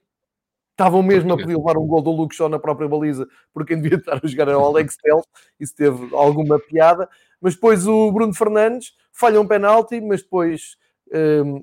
[0.71, 3.81] estavam mesmo a pedir levar um gol do Luke Shaw na própria baliza, porque quem
[3.81, 5.25] devia estar a jogar era o Alex Telles,
[5.59, 7.09] isso teve alguma piada,
[7.41, 10.77] mas depois o Bruno Fernandes falha um penalti, mas depois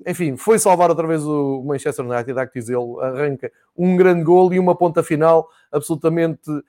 [0.05, 4.53] Enfim, foi salvar outra vez o Manchester United, há que dizê-lo, arranca um grande gol
[4.53, 6.63] e uma ponta final absolutamente uh,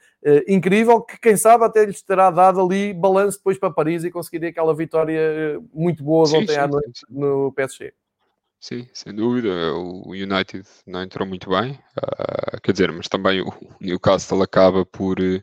[0.46, 4.50] incrível, que quem sabe até lhes terá dado ali balanço depois para Paris e conseguiria
[4.50, 7.06] aquela vitória eh, muito boa de ontem sim, à noite sim.
[7.08, 7.92] no PSG.
[8.60, 9.48] Sim, sem dúvida.
[9.74, 15.18] O United não entrou muito bem, uh, quer dizer, mas também o Newcastle acaba por.
[15.20, 15.42] Uh,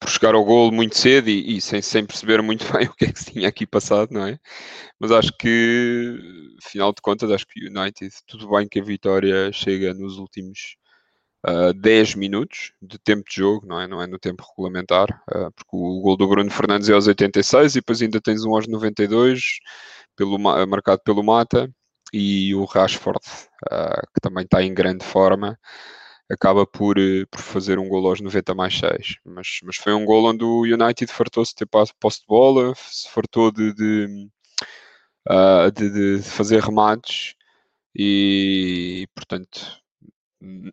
[0.00, 3.04] por chegar ao golo muito cedo e, e, sem, sem perceber muito bem o que
[3.04, 4.38] é que se tinha aqui passado, não é?
[4.98, 6.18] Mas acho que,
[6.64, 10.76] afinal de contas, acho que o United, tudo bem que a vitória chega nos últimos
[11.46, 13.86] uh, ah, 10 minutos de tempo de jogo, não é?
[13.86, 17.76] Não é no tempo regulamentar, uh, porque o gol do Bruno Fernandes é aos 86
[17.76, 19.42] e depois ainda tens um aos 92,
[20.16, 21.70] pelo, marcado pelo Mata,
[22.12, 23.20] e o Rashford,
[23.72, 25.58] uh, que também está em grande forma
[26.30, 29.18] acaba por, eh, por fazer um gol aos 90 mais 6.
[29.24, 33.08] Mas, mas foi um gol onde o United fartou-se de ter posse de bola, se
[33.10, 34.28] fartou de, de,
[35.28, 37.34] uh, de, de fazer remates
[37.94, 39.80] e, portanto,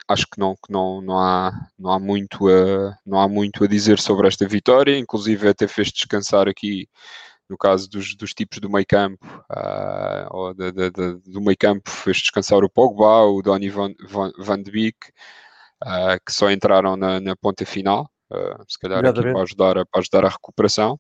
[0.08, 3.68] acho que não, que não, não, há, não, há muito a, não há muito a
[3.68, 6.88] dizer sobre esta vitória, inclusive até fez descansar aqui
[7.50, 10.72] no caso dos, dos tipos do meio campo, uh, ou de,
[11.26, 14.98] do meio campo fez descansar o Pogba, o Donny Van, Van, Van de Beek,
[15.84, 19.86] uh, que só entraram na, na ponta final, uh, se calhar aqui para ajudar, a,
[19.86, 21.00] para ajudar a recuperação.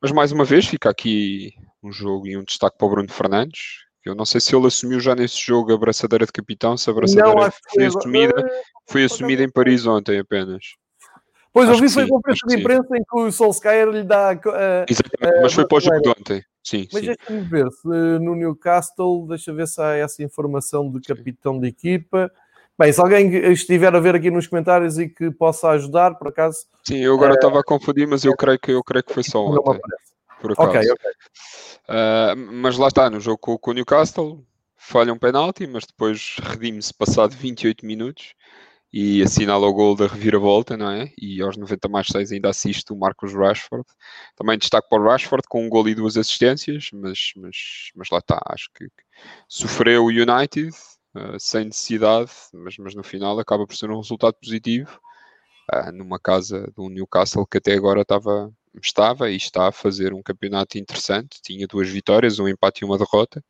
[0.00, 1.52] Mas mais uma vez fica aqui
[1.82, 3.86] um jogo e um destaque para o Bruno Fernandes.
[4.04, 6.92] Eu não sei se ele assumiu já nesse jogo a braçadeira de capitão, se a
[6.92, 10.64] braçadeira não, foi, assumida, foi assumida em Paris ontem apenas.
[11.52, 14.32] Pois, eu vi foi a conferência de imprensa em que o Solskjaer lhe dá.
[14.32, 16.44] Uh, Exatamente, uh, mas foi para o jogo de ontem.
[16.62, 21.58] Sim, mas deixa-me ver se no Newcastle, deixa ver se há essa informação de capitão
[21.58, 22.30] de equipa.
[22.78, 26.58] Bem, se alguém estiver a ver aqui nos comentários e que possa ajudar, por acaso.
[26.84, 29.24] Sim, eu agora estava uh, a confundir, mas eu creio que, eu creio que foi
[29.24, 29.80] só ontem.
[30.40, 30.68] Por acaso.
[30.68, 31.10] Ok, ok.
[31.88, 36.36] Uh, mas lá está, no jogo com, com o Newcastle, falha um penalti, mas depois
[36.40, 38.34] redime-se passado 28 minutos
[38.92, 41.12] e assinala o gol da reviravolta, não é?
[41.20, 43.84] E aos 90 mais 6 ainda assiste o Marcos Rashford.
[44.36, 47.56] Também destaque para o Rashford com um gol e duas assistências, mas, mas,
[47.94, 48.86] mas lá está, acho que
[49.48, 50.70] sofreu o United,
[51.14, 55.00] uh, sem necessidade, mas, mas no final acaba por ser um resultado positivo
[55.72, 60.22] uh, numa casa do Newcastle que até agora estava, estava e está a fazer um
[60.22, 61.40] campeonato interessante.
[61.42, 63.42] Tinha duas vitórias, um empate e uma derrota.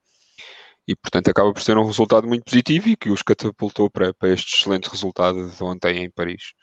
[0.87, 4.31] E, portanto, acaba por ser um resultado muito positivo e que os catapultou para, para
[4.31, 6.55] este excelente resultado de ontem em Paris.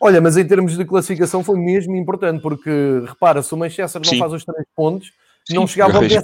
[0.00, 2.70] Olha, mas em termos de classificação foi mesmo importante, porque
[3.06, 4.18] repara, se o Manchester não Sim.
[4.18, 5.12] faz os três pontos,
[5.46, 6.22] Sim, não chegava ao 15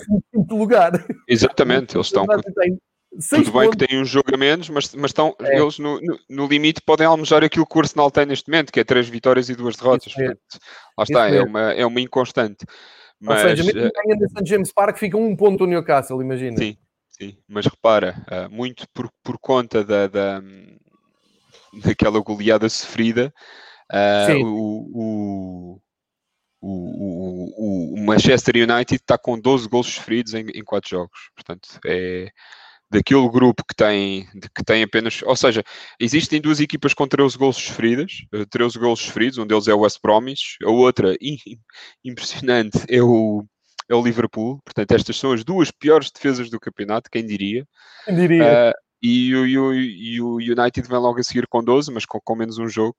[0.50, 0.92] lugar.
[1.28, 2.24] Exatamente, eles estão.
[3.28, 5.58] Tudo bem que têm um jogo a menos, mas, mas estão, é.
[5.58, 8.80] eles no, no, no, limite podem almejar aquilo que o Arsenal tem neste momento, que
[8.80, 10.12] é três vitórias e duas derrotas.
[10.16, 10.26] É.
[10.26, 10.40] Portanto,
[10.98, 12.66] lá está, é, uma, é uma inconstante.
[13.20, 14.46] Mas, Ou seja, mesmo que ganha no St.
[14.46, 16.58] James Park, fica um ponto o Newcastle, imagina.
[16.58, 16.76] Sim,
[17.08, 17.38] sim.
[17.48, 20.42] mas repara, uh, muito por, por conta da, da,
[21.82, 23.32] daquela goleada sofrida,
[23.90, 25.80] uh, o, o,
[26.60, 31.30] o, o, Manchester United está com 12 gols sofridos em, em 4 jogos.
[31.34, 32.30] Portanto, é
[32.90, 35.22] daquele grupo que tem, que tem apenas.
[35.22, 35.62] Ou seja,
[35.98, 39.98] existem duas equipas com 13 gols sofridos, 13 gols sofridos, um deles é o West
[40.02, 41.16] Bromwich, a outra,
[42.04, 43.44] impressionante, é o,
[43.88, 44.60] é o Liverpool.
[44.64, 47.66] Portanto, estas são as duas piores defesas do campeonato, quem diria?
[48.04, 48.70] Quem diria?
[48.70, 52.06] Uh, e, o, e, o, e o United vem logo a seguir com 12, mas
[52.06, 52.96] com, com menos um jogo.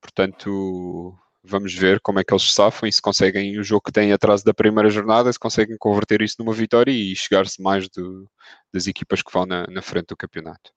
[0.00, 3.92] Portanto, vamos ver como é que eles se safam e se conseguem o jogo que
[3.92, 8.28] têm atrás da primeira jornada, se conseguem converter isso numa vitória e chegar-se mais do,
[8.72, 10.70] das equipas que vão na, na, frente do campeonato.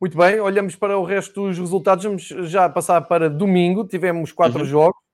[0.00, 4.60] Muito bem, olhamos para o resto dos resultados, vamos já passar para domingo, tivemos quatro
[4.60, 4.66] uhum.
[4.66, 5.04] jogos.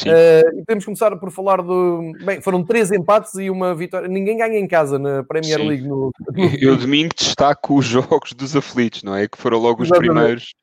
[0.00, 2.12] Uh, e podemos começar por falar do.
[2.24, 4.06] Bem, foram três empates e uma vitória.
[4.06, 5.68] Ninguém ganha em casa na Premier Sim.
[5.68, 5.88] League.
[5.88, 6.12] No...
[6.60, 9.26] Eu domingo destaco os jogos dos aflitos, não é?
[9.26, 10.12] Que foram logo os Exatamente.
[10.14, 10.54] primeiros.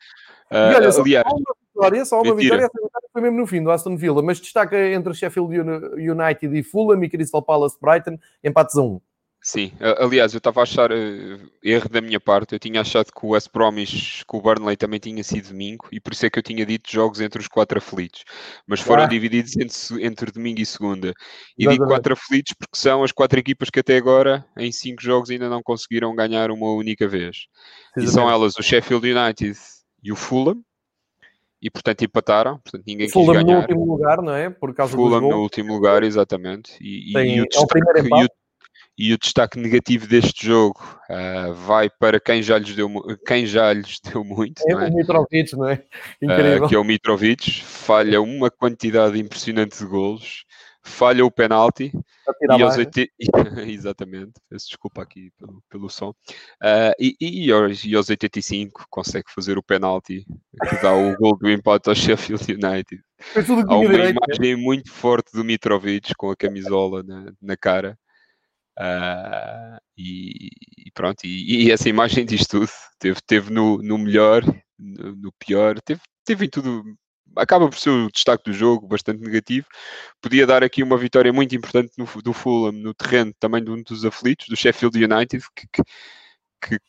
[0.50, 1.26] Uh, olha, aliás,
[1.76, 2.42] vitória, só uma Mentira.
[2.58, 6.10] vitória, essa vitória foi mesmo no fim do Aston Villa, mas destaca entre Sheffield Uni-
[6.12, 9.00] United e Fulham e Crystal Palace Brighton, empates a um.
[9.48, 12.54] Sim, aliás, eu estava a achar eh, erro da minha parte.
[12.54, 16.00] Eu tinha achado que o West Bromwich, que o Burnley também tinha sido domingo, e
[16.00, 18.24] por isso é que eu tinha dito jogos entre os quatro aflitos.
[18.66, 19.06] Mas foram Ah.
[19.08, 21.10] divididos entre, entre domingo e segunda.
[21.10, 21.14] E
[21.60, 21.94] digo Exatamente.
[21.94, 25.62] quatro aflitos porque são as quatro equipas que até agora, em cinco jogos, ainda não
[25.62, 27.46] conseguiram ganhar uma única vez.
[27.96, 29.56] E são elas o Sheffield United
[30.04, 30.60] e o Fulham,
[31.62, 32.60] e portanto empataram.
[32.60, 33.62] Portanto, ninguém quis Fulham no ganhar.
[33.62, 34.50] último lugar, não é?
[34.50, 36.78] Por causa Fulham no último lugar, exatamente.
[36.82, 38.28] E, e- Tem- e é o o destaque, e, o,
[38.98, 40.80] e o destaque negativo deste jogo
[41.10, 42.90] ah, vai para quem já lhes deu,
[43.28, 44.76] quem já lhes deu muito, É é?
[44.76, 45.84] o Mitrovic, não é?
[45.94, 46.68] Ah, Incrível.
[46.68, 50.46] que é o Mitrovic, falha uma quantidade impressionante de golos,
[50.84, 51.92] falha o penalti
[52.42, 52.78] e aos barra.
[53.60, 53.62] 80...
[53.68, 56.14] Exatamente, peço desculpa aqui pelo, pelo som.
[56.62, 60.26] Ah, e, e, aos, e aos 85 consegue fazer o penalti
[60.70, 63.02] que dá o gol do empate ao Sheffield United.
[63.68, 64.16] Há uma direito.
[64.16, 64.36] né?
[64.40, 67.98] imagem muito forte do Mitrovic com a camisola na, na cara.
[68.78, 72.68] Ah, e, e pronto, e, e essa imagem diz tudo.
[73.00, 74.44] Teve, teve no, no melhor,
[74.78, 76.84] no, no pior, teve, teve em tudo.
[77.38, 79.68] Acaba por ser o destaque do jogo, bastante negativo.
[80.22, 83.82] Podia dar aqui uma vitória muito importante no, do Fulham, no terreno também de um
[83.84, 85.84] dos aflitos, do Sheffield United, que, que,
[86.62, 86.80] que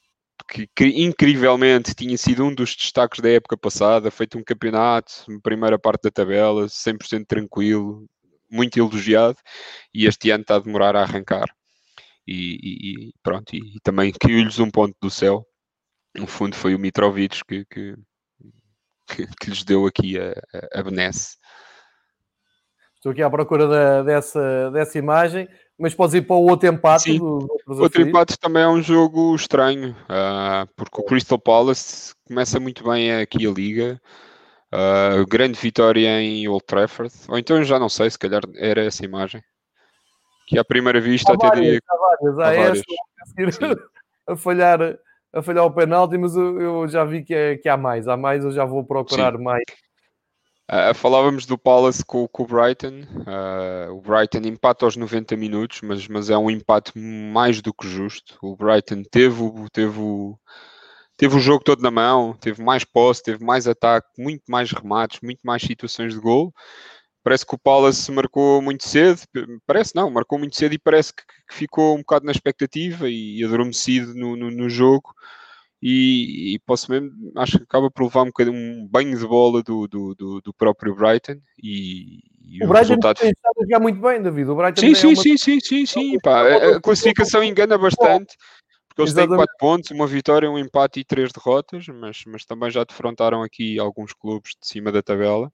[0.74, 6.02] que, incrivelmente tinha sido um dos destaques da época passada, feito um campeonato, primeira parte
[6.04, 8.06] da tabela, 100% tranquilo,
[8.50, 9.38] muito elogiado,
[9.92, 11.46] e este ano está a demorar a arrancar.
[12.26, 15.46] E, e- e pronto, e, e também caiu-lhes um ponto do céu.
[16.16, 17.94] No fundo, foi o Mitrovic que, que,
[19.06, 20.32] que, que lhes deu aqui a,
[20.74, 21.36] a, a benesse.
[22.96, 25.48] Estou aqui à procura da- dessa, dessa imagem,
[25.78, 27.18] mas podes ir para o outro empate Sim.
[27.18, 32.58] dos outros Outro empate também é um jogo estranho, ah, porque o Crystal Palace começa
[32.58, 34.00] muito bem aqui a liga.
[34.72, 39.04] ah, grande vitória em Old Trafford, ou então já não sei, se calhar era essa
[39.04, 39.42] imagem.
[40.48, 42.38] Que à primeira vista Há até várias, diria há várias.
[42.38, 42.82] Há há várias.
[44.28, 44.98] a falhar,
[45.32, 48.08] a falhar o penalti, mas eu, eu já vi que, é- que há mais.
[48.08, 49.64] Há mais, eu já vou procurar mais.
[50.68, 53.02] Ah, falávamos do Palace com, com o Brighton.
[53.26, 57.86] Ah, o Brighton empata aos 90 minutos, mas, mas é um empate mais do que
[57.86, 58.36] justo.
[58.42, 60.00] O Brighton teve, teve,
[61.16, 65.20] teve o jogo todo na mão, teve mais posse, teve mais ataque, muito mais remates,
[65.22, 66.52] muito mais situações de gol.
[67.26, 69.20] Parece que o Palace marcou muito cedo,
[69.66, 73.42] parece não, marcou muito cedo e parece que, que ficou um bocado na expectativa e
[73.42, 75.12] adormecido no, no, no jogo.
[75.82, 79.60] E, e posso mesmo, acho que acaba por levar um bocadinho um banho de bola
[79.60, 84.00] do, do, do, do próprio Brighton e, e O Brighton tem estado a jogar muito
[84.00, 84.48] bem, David.
[84.48, 86.10] O Brighton Sim, é sim, uma- sim, sim, sim, sim.
[86.12, 88.36] uma- pá, a- classificação engana bastante,
[88.86, 89.36] porque eles têm Exatamente.
[89.36, 93.80] 4 pontos, uma vitória, um empate e 3 derrotas, mas, mas também já defrontaram aqui
[93.80, 95.50] alguns clubes de cima da tabela.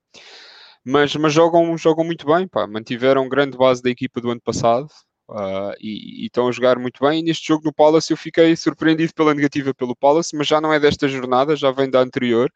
[0.85, 2.67] Mas, mas jogam, jogam muito bem, pá.
[2.67, 4.89] mantiveram grande base da equipa do ano passado
[5.31, 7.21] ah, e, e estão a jogar muito bem.
[7.21, 10.73] E neste jogo no Palace eu fiquei surpreendido pela negativa pelo Palace, mas já não
[10.73, 12.51] é desta jornada, já vem da anterior.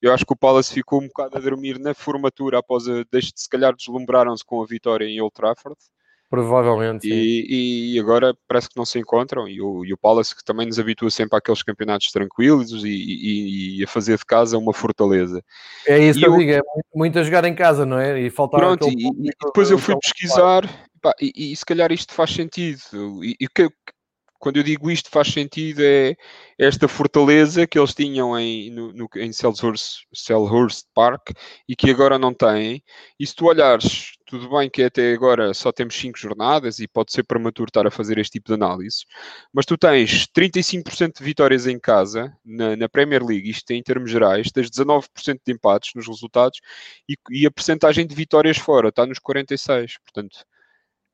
[0.00, 3.04] Eu acho que o Palace ficou um bocado a dormir na formatura após a,
[3.34, 5.76] se calhar deslumbraram-se com a vitória em Old Trafford.
[6.30, 7.08] Provavelmente.
[7.08, 9.48] E, e agora parece que não se encontram.
[9.48, 13.84] E o, e o Palace, que também nos habitua sempre àqueles campeonatos tranquilos e, e-
[13.84, 15.42] a fazer de casa uma fortaleza.
[15.86, 16.60] É isso que eu eu- digo, é
[16.94, 18.20] muito, a jogar em casa, não é?
[18.20, 20.62] E faltar Pronto, e, depois eu fui pesquisar
[21.00, 22.80] pá, e, se calhar isto faz sentido.
[23.24, 23.70] E, e que-
[24.38, 26.14] quando eu digo isto faz sentido é
[26.58, 31.30] esta fortaleza que eles tinham em, no, no- em Selhurst, Selhurst Park
[31.68, 32.82] e que agora não têm.
[33.18, 37.12] E se tu olhares, tudo bem que até agora só temos 5 jornadas e pode
[37.12, 39.06] ser prematuro estar a fazer este tipo de análise,
[39.50, 44.10] mas tu tens 35% de vitórias em casa na, na Premier League, isto em termos
[44.10, 46.60] gerais, tens 19% de empates nos resultados
[47.08, 49.94] e, e a percentagem de vitórias fora está nos 46%.
[50.04, 50.44] Portanto,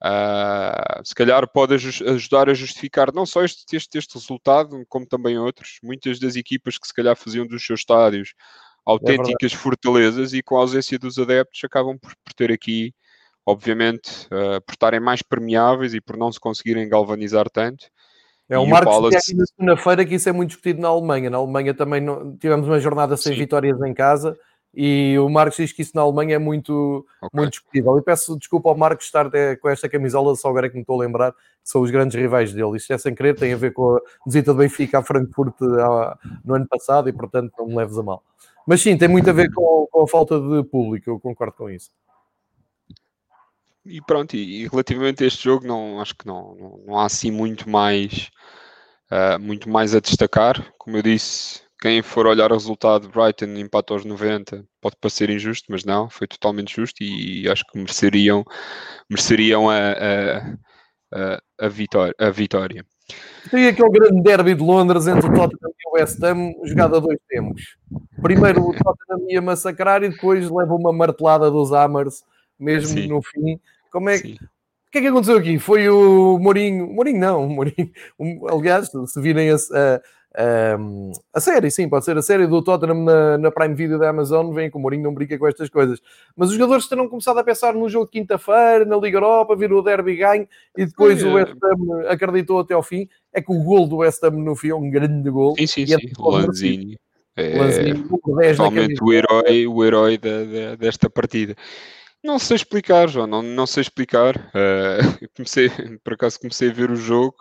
[0.03, 5.07] ah, se calhar pode aju- ajudar a justificar não só este, este, este resultado, como
[5.07, 5.79] também outros.
[5.85, 8.35] Muitas das equipas que se calhar faziam dos seus estádios
[8.85, 12.93] autênticas fortalezas e com a ausência dos adeptos acabam por, por ter aqui,
[13.47, 17.87] obviamente, ah, por estarem mais permeáveis e por não se conseguirem galvanizar tanto.
[18.49, 21.31] É o o Marcos Palace- aqui na segunda-feira que isso é muito discutido na Alemanha.
[21.31, 23.39] Na Alemanha também não- tivemos uma jornada sem Sim.
[23.39, 24.37] vitórias em casa
[24.77, 27.31] e o Marcos diz que isso na Alemanha é muito, Ok.
[27.33, 27.97] muito discutível.
[27.99, 29.31] E peço desculpa ao Marcos estar
[29.61, 32.15] com esta camisola, só agora é que me estou a lembrar que são os grandes
[32.21, 32.77] rivais dele.
[32.77, 35.55] Isto é sem querer, tem a ver com a visita do Benfica a Frankfurt
[36.45, 38.23] no ano passado e, portanto, não me leves a mal.
[38.67, 41.71] Mas sim, tem muito a ver com, com a falta de público, eu concordo com
[41.71, 41.91] isso.
[43.87, 47.05] E pronto, e, e relativamente a este jogo, não, acho que não, não, não há
[47.05, 48.31] assim muito mais,
[49.11, 50.73] ah, muito mais a destacar.
[50.79, 55.67] Como eu disse, quem for olhar o resultado, Brighton empata aos 90, pode parecer injusto,
[55.69, 58.43] mas não, foi totalmente justo e acho que mereceriam,
[59.11, 60.39] mereceriam a, a,
[61.13, 62.15] a, a vitória.
[62.19, 62.87] A vitória.
[63.51, 67.01] Tem aquele grande derby de Londres entre o Tottenham e o West Ham, jogado a
[67.01, 67.77] dois tempos.
[68.23, 72.25] Primeiro o Tottenham ia massacrar e depois leva uma martelada dos Hammers,
[72.59, 73.09] mesmo Sim.
[73.09, 73.61] no fim.
[73.95, 74.33] Como é que.
[74.33, 75.57] O que é que aconteceu aqui?
[75.59, 76.89] Foi o Mourinho.
[76.89, 77.91] Mourinho não, Mourinho.
[78.49, 83.05] Aliás, se virem a, a um, a série, sim, pode ser a série do Tottenham
[83.05, 84.53] na, na Prime Video da Amazon.
[84.53, 86.01] Vem que o Mourinho não brinca com estas coisas.
[86.37, 89.79] Mas os jogadores terão começado a pensar no jogo de quinta-feira, na Liga Europa, virou
[89.79, 93.09] o derby ganho e depois o West Ham acreditou até ao fim.
[93.33, 95.55] É que o gol do West Ham no fim é um grande gol.
[95.57, 96.11] Sim, sim, é sim.
[96.19, 96.99] O Lanzini.
[97.37, 97.95] É,
[98.57, 101.57] totalmente o herói, o herói da, da, desta partida.
[102.25, 104.35] Não sei explicar, João, não, não sei explicar.
[104.39, 105.69] Uh, comecei,
[106.03, 107.37] por acaso comecei a ver o jogo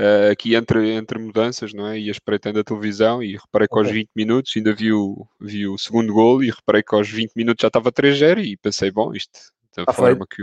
[0.00, 1.98] uh, aqui entre, entre mudanças, não é?
[1.98, 5.76] Ia espreitando a televisão e reparei que aos 20 minutos ainda vi o, vi o
[5.76, 9.38] segundo gol e reparei que aos 20 minutos já estava 3-0 e pensei, bom, isto
[9.76, 10.26] da está forma feito.
[10.26, 10.42] que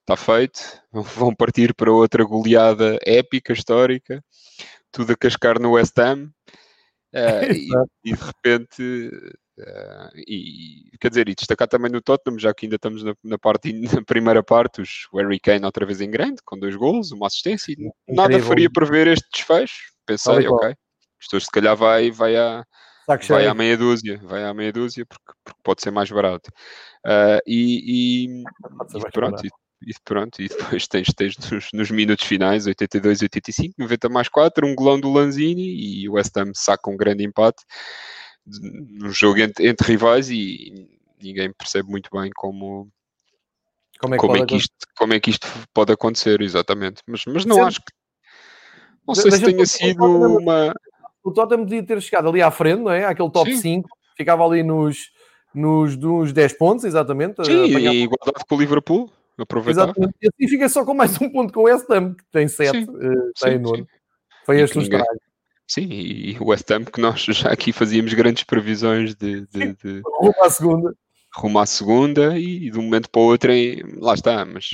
[0.00, 0.60] está feito,
[0.92, 4.22] vão partir para outra goleada épica, histórica,
[4.92, 6.30] tudo a cascar no West Ham.
[7.14, 7.48] Uh,
[8.04, 12.64] e, e, de repente Uh, e quer dizer, e destacar também no Tottenham, já que
[12.64, 16.10] ainda estamos na, na, parte, na primeira parte, os, o Harry Kane outra vez em
[16.10, 19.90] grande, com dois gols, uma assistência, e nada faria prever este desfecho.
[20.06, 20.74] Pensei, ok,
[21.20, 22.64] isto se calhar vai, vai, à,
[23.28, 26.50] vai à meia dúzia, vai à meia dúzia, porque, porque pode ser mais barato.
[27.06, 28.42] Uh, e, e,
[28.98, 33.74] e pronto, e, pronto, e depois tens, tens nos, nos, minutos finais, 82 e 85,
[33.78, 37.62] 90 mais 4, um golão do Lanzini e o West Ham saca um grande empate
[38.46, 40.88] num jogo entre, entre, rivais e
[41.22, 42.90] ninguém percebe muito bem como,
[44.00, 47.02] como, é que, como é que isto, como é que isto pode acontecer, exatamente.
[47.06, 47.92] Mas, mas não acho que.
[49.06, 50.74] Não sei se tenha sido uma.
[51.22, 53.04] O Tottenham podia ter chegado ali à frente, não é?
[53.04, 53.82] Aquele top Sim.
[53.82, 55.10] 5, ficava ali nos,
[55.54, 57.44] nos, nos 10 pontos, exatamente.
[57.44, 59.12] Sim, e igualdade com o Liverpool.
[59.38, 59.84] Aproveitar.
[59.84, 60.14] Exatamente.
[60.22, 62.84] E assim fica só com mais um ponto com o West Ham, que tem 7,
[62.84, 63.86] uh, está em nono.
[64.44, 65.06] Foi este o estrago.
[65.70, 70.02] Sim, e o West Ham, que nós já aqui fazíamos grandes previsões de, de, de...
[70.04, 70.96] rumo à segunda.
[71.32, 74.68] Rumo à segunda e, de um momento para o outro, em, lá está, mas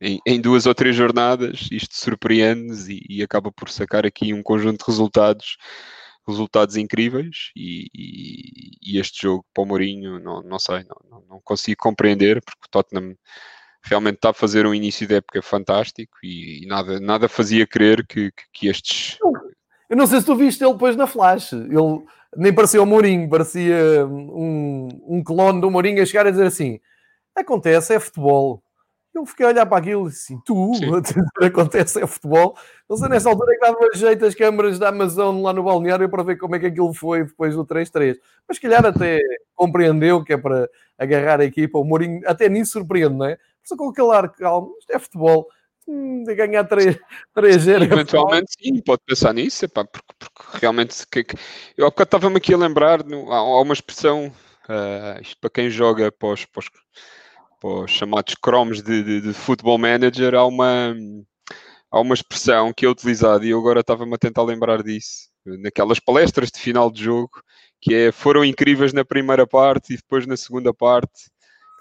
[0.00, 4.42] em, em, duas ou três jornadas isto surpreende e, e, acaba por sacar aqui um
[4.42, 5.58] conjunto de resultados,
[6.26, 11.40] resultados incríveis e, e, e este jogo para o Mourinho, não, não sei, não, não,
[11.44, 13.14] consigo compreender, porque o Tottenham
[13.80, 18.32] realmente está a fazer um início de época fantástico e, nada, nada fazia crer que,
[18.32, 19.18] que, que estes
[19.88, 21.52] eu não sei se tu viste ele depois na Flash.
[21.52, 22.04] Ele
[22.36, 26.80] nem parecia o Mourinho, parecia um, um clone do Mourinho a chegar a dizer assim:
[27.34, 28.62] acontece, é futebol.
[29.14, 30.72] Eu fiquei a olhar para aquilo e assim, tu,
[31.40, 32.54] acontece, é futebol.
[32.86, 36.06] Não sei, nessa altura é que dava jeito as câmaras da Amazon lá no balneário
[36.10, 38.18] para ver como é que aquilo foi depois do 3-3.
[38.46, 39.18] Mas, se calhar, até
[39.54, 40.68] compreendeu que é para
[40.98, 41.78] agarrar a equipa.
[41.78, 43.38] O Mourinho até nisso surpreende, não é?
[43.64, 45.48] Só com aquele ar calmo, isto é futebol
[45.86, 46.98] de ganhar 3,
[47.32, 51.36] 3 0 Eventualmente sim, pode pensar nisso, epá, porque, porque, realmente que, que,
[51.76, 54.26] eu há bocado estava-me aqui a lembrar, no, há, há, uma expressão,
[54.68, 56.70] uh, isto para quem joga para os, para os,
[57.60, 60.94] para os chamados cromos de, de, de futebol manager, há uma,
[61.90, 66.00] há uma expressão que é utilizada e eu agora estava-me a tentar lembrar disso, naquelas
[66.00, 67.30] palestras de final de jogo,
[67.80, 71.30] que é foram incríveis na primeira parte e depois na segunda parte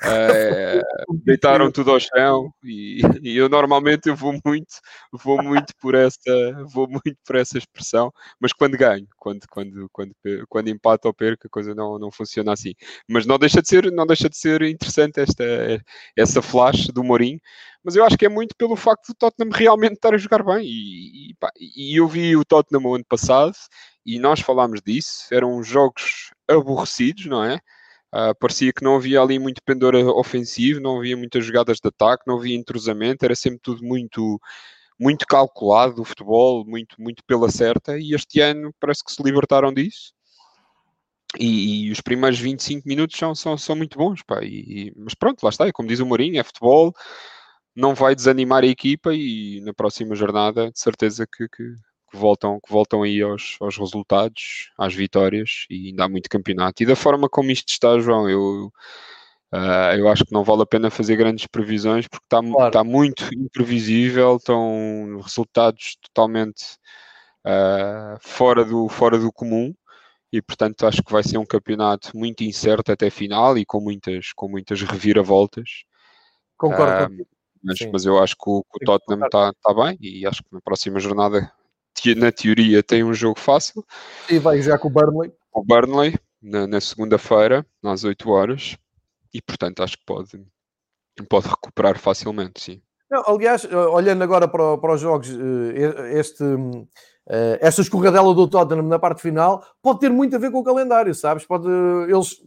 [0.04, 0.82] é,
[1.24, 4.76] deitaram tudo ao chão e, e, eu normalmente eu vou muito
[5.12, 10.14] vou muito por essa vou muito por essa expressão mas quando ganho quando quando quando
[10.50, 12.74] quando empata ou perco a coisa não não funciona assim.
[13.10, 15.44] Mas não deixa de ser não deixa de ser interessante esta
[16.16, 17.40] essa flash do Mourinho
[17.84, 20.66] mas eu acho que é muito pelo facto do Tottenham realmente estar a jogar bem
[20.66, 23.56] e, e, pá, e eu vi o Tottenham o ano passado
[24.06, 27.60] e nós falámos disso eram jogos aborrecidos não é
[28.16, 32.24] Uh, parecia que não havia ali muito pendor ofensivo, não havia muitas jogadas de ataque,
[32.26, 34.40] não havia entrosamento, era sempre tudo muito
[34.98, 39.74] muito calculado o futebol, muito, muito pela certa, e este ano parece que se libertaram
[39.74, 40.14] disso.
[41.38, 44.42] E, e os primeiros 25 minutos são, são, são muito bons, pá.
[44.44, 46.94] E, mas pronto, lá está, é como diz o Mourinho, é futebol,
[47.76, 51.76] não vai desanimar a equipa e na próxima jornada, de certeza que, que,
[52.16, 56.82] que voltam, que voltam aí aos, aos resultados, às vitórias e ainda há muito campeonato.
[56.82, 58.72] E da forma como isto está, João, eu,
[59.54, 62.68] uh, eu acho que não vale a pena fazer grandes previsões porque está, claro.
[62.68, 66.64] está muito imprevisível, estão resultados totalmente
[67.46, 69.74] uh, fora, do, fora do comum.
[70.32, 74.34] E portanto acho que vai ser um campeonato muito incerto até final e com muitas,
[74.34, 75.84] com muitas reviravoltas.
[76.58, 77.14] Concordo.
[77.14, 77.28] Uh,
[77.64, 80.54] mas, mas, eu acho que o, que o Tottenham está tá bem e acho que
[80.54, 81.52] na próxima jornada
[82.06, 83.84] te, na teoria tem um jogo fácil.
[84.30, 85.34] E vai já com o Burnley.
[85.52, 88.78] O Burnley, na, na segunda-feira, às 8 horas.
[89.34, 90.46] E portanto acho que pode,
[91.28, 92.82] pode recuperar facilmente, sim.
[93.10, 95.30] Não, aliás, olhando agora para, para os jogos,
[96.12, 96.44] este,
[97.60, 101.14] esta escorregadela do Tottenham na parte final pode ter muito a ver com o calendário,
[101.14, 101.46] sabes?
[101.46, 101.68] Pode,
[102.10, 102.42] eles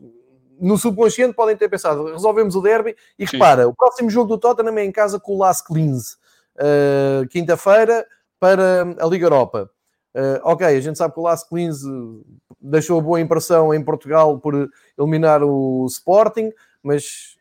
[0.60, 3.36] no subconsciente podem ter pensado, resolvemos o derby e Sim.
[3.36, 6.14] repara, o próximo jogo do Tottenham é em casa com o Las Cleans,
[6.56, 8.04] uh, quinta-feira
[8.38, 9.70] para a Liga Europa.
[10.14, 12.24] Uh, ok, a gente sabe que o Las Cleans eh,
[12.60, 14.68] deixou boa impressão em Portugal por
[14.98, 16.50] eliminar o Sporting,
[16.82, 17.36] mas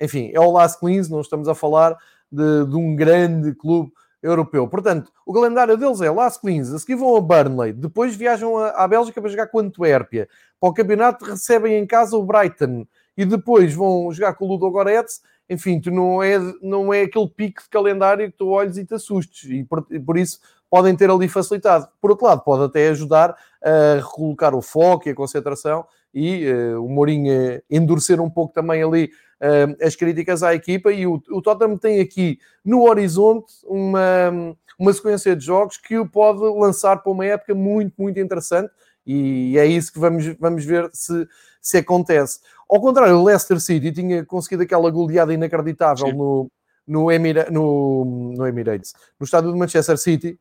[0.00, 1.96] enfim, é o Las Cleans, não estamos a falar
[2.30, 3.92] de, de um grande clube
[4.22, 4.68] europeu.
[4.68, 8.86] Portanto, o calendário deles é Las Cleans, a seguir vão a Burnley, depois viajam à
[8.86, 10.28] Bélgica para jogar com a Antuérpia.
[10.60, 12.86] Para o campeonato recebem em casa o Brighton
[13.16, 15.20] e depois vão jogar com o Ludo Goretz.
[15.48, 18.94] Enfim, tu não é, não é aquele pico de calendário que tu olhas e te
[18.94, 19.48] assustes.
[19.50, 20.40] E por, por isso
[20.70, 21.88] podem ter ali facilitado.
[22.00, 26.84] Por outro lado, pode até ajudar a recolocar o foco e a concentração e uh,
[26.84, 30.92] o Mourinho endurecer um pouco também ali uh, as críticas à equipa.
[30.92, 36.08] E o, o Tottenham tem aqui no horizonte uma, uma sequência de jogos que o
[36.08, 38.70] pode lançar para uma época muito, muito interessante.
[39.10, 41.26] E é isso que vamos, vamos ver se,
[41.62, 42.40] se acontece.
[42.68, 46.50] Ao contrário, o Leicester City tinha conseguido aquela goleada inacreditável no,
[46.86, 50.38] no, Emira, no, no Emirates, no estádio de Manchester City.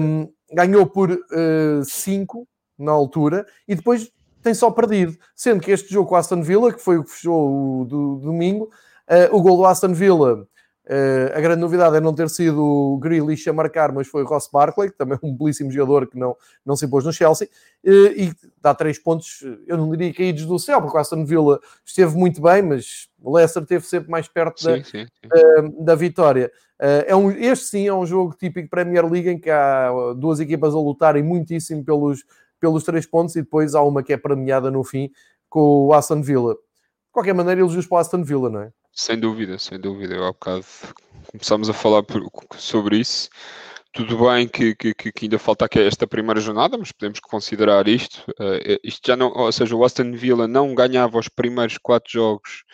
[0.00, 1.16] Um, ganhou por
[1.84, 4.10] 5 uh, na altura e depois
[4.42, 5.16] tem só perdido.
[5.36, 8.16] Sendo que este jogo com o Aston Villa, que foi o que fechou o do,
[8.16, 8.64] domingo,
[9.08, 10.48] uh, o gol do Aston Villa,
[10.88, 14.26] uh, a grande novidade é não ter sido o Grealish a marcar, mas foi o
[14.26, 17.48] Ross Barkley, que também é um belíssimo jogador que não, não se impôs no Chelsea,
[17.84, 21.60] uh, e dá três pontos, eu não diria caídos do céu, porque o Aston Villa
[21.84, 25.84] esteve muito bem, mas o Leicester esteve sempre mais perto sim, da, sim, sim.
[25.84, 26.50] da vitória.
[26.78, 30.74] é um, este sim é um jogo típico Premier League em que há duas equipas
[30.74, 32.24] a lutarem muitíssimo pelos,
[32.60, 35.10] pelos três pontos e depois há uma que é premiada no fim
[35.48, 36.54] com o Aston Villa.
[36.54, 38.72] De qualquer maneira, elogios para o Aston Villa, não é?
[38.98, 40.16] Sem dúvida, sem dúvida.
[40.16, 40.66] Eu há bocado
[41.30, 42.02] começámos a falar
[42.56, 43.30] sobre isso.
[43.92, 48.28] Tudo bem que, que, que ainda falta aqui esta primeira jornada, mas podemos considerar isto.
[48.32, 52.64] Uh, isto já não, ou seja, o Aston Villa não ganhava os primeiros quatro jogos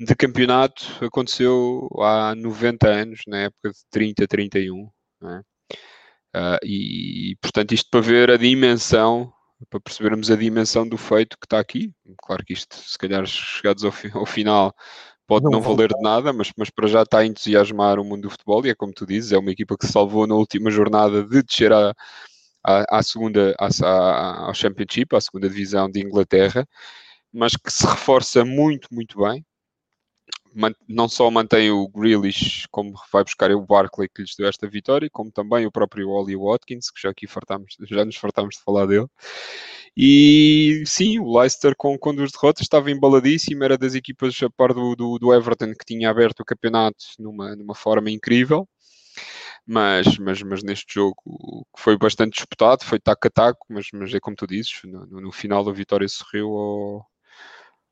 [0.00, 4.90] de campeonato, aconteceu há 90 anos, na época de 30, 31.
[5.20, 5.44] Não
[6.34, 9.32] Uh, e, portanto, isto para ver a dimensão,
[9.68, 11.92] para percebermos a dimensão do feito que está aqui.
[12.22, 14.72] Claro que isto, se calhar, chegados ao, fi ao final,
[15.30, 18.22] pode não, não valer de nada, mas, mas para já está a entusiasmar o mundo
[18.22, 18.66] do futebol.
[18.66, 21.40] E é como tu dizes, é uma equipa que se salvou na última jornada de
[21.40, 21.94] descer à,
[22.64, 26.66] à, à segunda, à, ao Championship, à segunda divisão de Inglaterra,
[27.32, 29.44] mas que se reforça muito, muito bem
[30.88, 35.08] não só mantém o Grealish, como vai buscar o Barkley que lhes deu esta vitória,
[35.10, 38.86] como também o próprio Ollie Watkins, que já aqui fartamos, já nos fartámos de falar
[38.86, 39.06] dele.
[39.96, 44.72] E sim, o Leicester com, com duas derrotas estava embaladíssimo, era das equipas a par
[44.72, 48.68] do, do, do Everton que tinha aberto o campeonato numa, numa forma incrível.
[49.66, 51.14] Mas, mas, mas neste jogo
[51.76, 55.20] que foi bastante disputado, foi taco a taco, mas, mas é como tu dizes, no,
[55.20, 57.09] no final a vitória sorriu ao,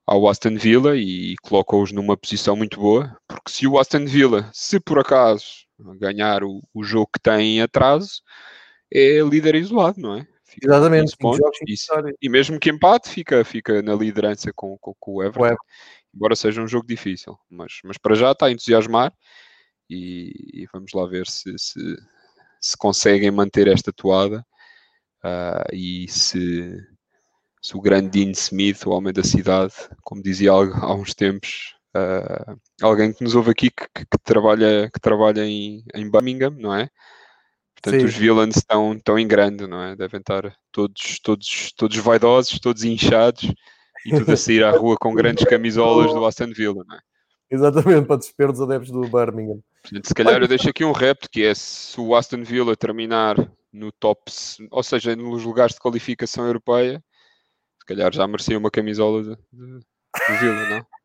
[0.08, 4.80] ao Aston Villa e colocou-os numa posição muito boa, porque se o Aston Villa, se
[4.80, 5.44] por acaso
[5.98, 8.22] ganhar o, o jogo que tem em atraso,
[8.90, 10.26] é líder isolado, não é?
[10.46, 11.14] Fica Exatamente.
[11.18, 11.76] Pontos, e,
[12.22, 15.42] e, mesmo que empate, fica, fica na liderança com, com, com o Everton.
[15.42, 15.64] O Everton.
[16.14, 19.12] Embora seja um jogo difícil, mas, mas para já está a entusiasmar
[19.90, 21.78] e, e vamos lá ver se, se,
[22.58, 24.44] se conseguem manter esta toada
[25.22, 26.74] uh, e se
[27.60, 32.58] se o grande Dean Smith, o homem da cidade, como dizia há uns tempos, uh,
[32.82, 36.74] alguém que nos ouve aqui que, que, que trabalha, que trabalha em, em, Birmingham, não
[36.74, 36.88] é?
[37.74, 38.06] Portanto, Sim.
[38.06, 39.94] os villains estão, estão em grande, não é?
[39.94, 43.52] Devem estar todos, todos, todos vaidosos, todos inchados
[44.04, 47.00] e tudo a sair à rua com grandes camisolas do Aston Villa, não é?
[47.50, 49.60] Exatamente, para desespero dos adeptos do Birmingham.
[49.82, 53.36] Portanto, se calhar eu deixo aqui um repto que é se o Aston Villa terminar
[53.72, 54.20] no top,
[54.70, 57.02] ou seja, nos lugares de qualificação europeia,
[57.88, 60.86] calhar já merecia uma camisola de, de, de Vila, não?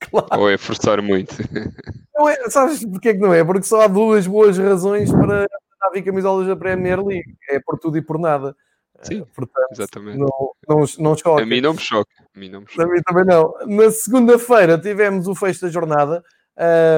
[0.00, 0.42] Claro.
[0.42, 1.34] Ou é forçar muito?
[2.14, 3.44] Não é, sabes porquê que não é?
[3.44, 5.46] Porque só há duas boas razões para
[5.80, 7.36] haver camisolas da Premier League.
[7.50, 8.56] É por tudo e por nada.
[9.02, 10.18] Sim, Portanto, exatamente.
[10.18, 10.28] Não,
[10.68, 11.42] não, não choca.
[11.42, 12.10] A mim não me choca.
[12.34, 12.84] A mim, não me choca.
[12.84, 13.54] A mim também não.
[13.66, 16.24] Na segunda-feira tivemos o fecho da jornada.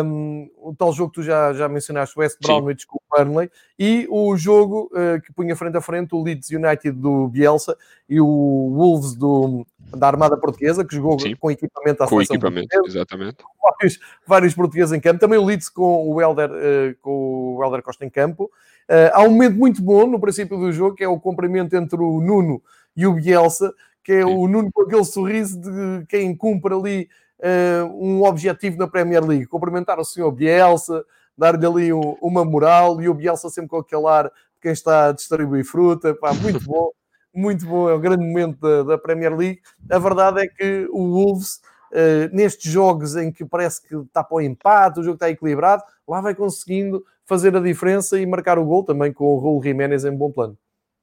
[0.05, 4.07] Um, o tal jogo que tu já, já mencionaste, o West Bromwich com Burnley, e
[4.11, 7.77] o jogo uh, que punha frente a frente o Leeds United do Bielsa
[8.09, 8.27] e o
[8.75, 11.35] Wolves do, da Armada Portuguesa, que jogou Sim.
[11.37, 13.39] com equipamento à com equipamento, exatamente.
[13.63, 17.83] Vários, vários, portugueses em campo, também o Leeds com o Helder, uh, com o Helder
[17.83, 18.45] Costa em campo.
[18.89, 22.01] Uh, há um momento muito bom no princípio do jogo, que é o cumprimento entre
[22.01, 22.63] o Nuno
[22.97, 24.35] e o Bielsa, que é Sim.
[24.37, 27.09] o Nuno com aquele sorriso de quem cumpre ali
[27.41, 31.05] uh, um objetivo na Premier League, cumprimentar o senhor Bielsa,
[31.41, 35.09] dar-lhe ali um, uma moral e o Bielsa sempre com aquele ar de quem está
[35.09, 36.91] a distribuir fruta, pá, muito bom,
[37.35, 39.61] muito bom, é um grande momento da, da Premier League.
[39.91, 41.63] A verdade é que o Wolves,
[41.93, 45.83] uh, nestes jogos em que parece que está para o empate, o jogo está equilibrado,
[46.07, 50.05] lá vai conseguindo fazer a diferença e marcar o gol também com o Raul Jiménez
[50.05, 50.59] em bom plano.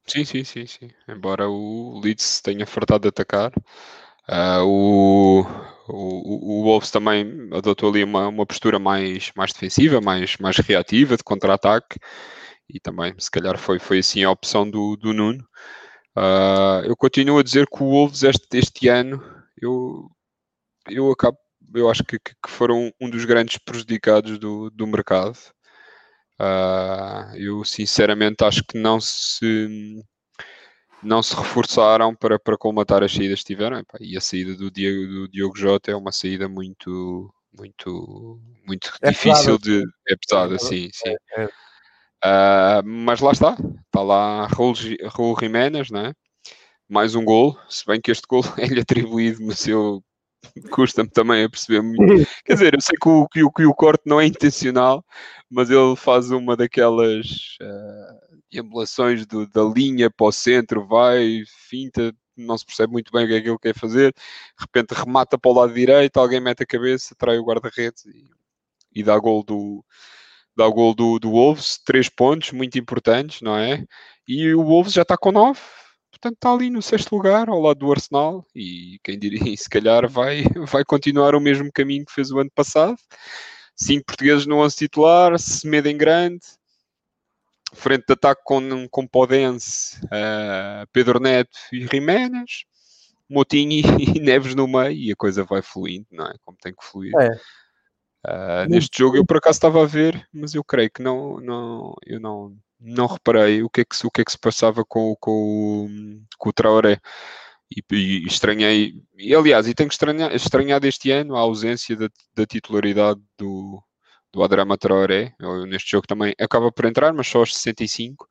[0.06, 0.88] Sim, sim, sim, sim.
[1.08, 3.50] Embora o Leeds tenha fartado de atacar,
[4.28, 5.44] uh, o,
[5.88, 11.16] o, o Wolves também adotou ali uma, uma postura mais, mais defensiva, mais, mais reativa,
[11.16, 11.98] de contra-ataque,
[12.68, 15.42] e também, se calhar, foi, foi assim a opção do, do Nuno.
[16.16, 19.22] Uh, eu continuo a dizer que o Wolves este, este ano,
[19.60, 20.10] eu,
[20.88, 21.38] eu acabo,
[21.74, 25.38] eu acho que, que foram um dos grandes prejudicados do, do mercado.
[26.40, 30.04] Uh, eu sinceramente acho que não se
[31.02, 33.82] não se reforçaram para, para colmatar as saídas que tiveram.
[34.00, 39.10] E a saída do Diogo, do Diogo Jota é uma saída muito, muito, muito é
[39.10, 39.58] difícil pesado.
[39.58, 39.84] de.
[40.08, 41.14] É pesada, é, sim, sim.
[41.36, 41.44] É.
[42.24, 44.74] Uh, mas lá está, está lá Raul,
[45.14, 46.12] Raul Jiménez, não é?
[46.88, 50.02] mais um gol, se bem que este gol é-lhe atribuído, mas eu
[50.72, 51.98] custa-me também a perceber muito.
[52.44, 55.04] Quer dizer, eu sei que o, que, o, que o corte não é intencional,
[55.50, 62.14] mas ele faz uma daquelas uh, emulações do, da linha para o centro, vai, finta,
[62.36, 65.38] não se percebe muito bem o que é que ele quer fazer, de repente remata
[65.38, 68.24] para o lado direito, alguém mete a cabeça, trai o guarda-redes e,
[68.94, 69.84] e dá gol do
[70.56, 73.84] dá gol do, do Wolves, três pontos muito importantes, não é?
[74.26, 75.60] E o Wolves já está com nove,
[76.10, 80.08] portanto está ali no sexto lugar, ao lado do Arsenal, e quem diria, se calhar
[80.08, 82.96] vai, vai continuar o mesmo caminho que fez o ano passado.
[83.76, 86.40] Cinco portugueses no 11 titular, Semedo em grande,
[87.74, 92.64] frente de ataque com, com Podense, uh, Pedro Neto e Jiménez,
[93.28, 93.82] Motinho e,
[94.16, 96.34] e, Neves no meio, e a coisa vai fluindo, não é?
[96.44, 97.12] Como tem que fluir.
[97.18, 97.30] É.
[98.26, 101.94] Uh, neste jogo eu por acaso estava a ver, mas eu creio que não, não,
[102.04, 105.14] eu não, não reparei o que é que, o que, é que se passava com,
[105.20, 107.00] com, com o Traoré.
[107.70, 112.46] E, e, estranhei, e aliás, e tenho estranhado, estranhado este ano a ausência da, da
[112.46, 113.82] titularidade do,
[114.32, 115.34] do Adrama Traoré.
[115.38, 118.28] Eu, neste jogo também acaba por entrar, mas só aos 65.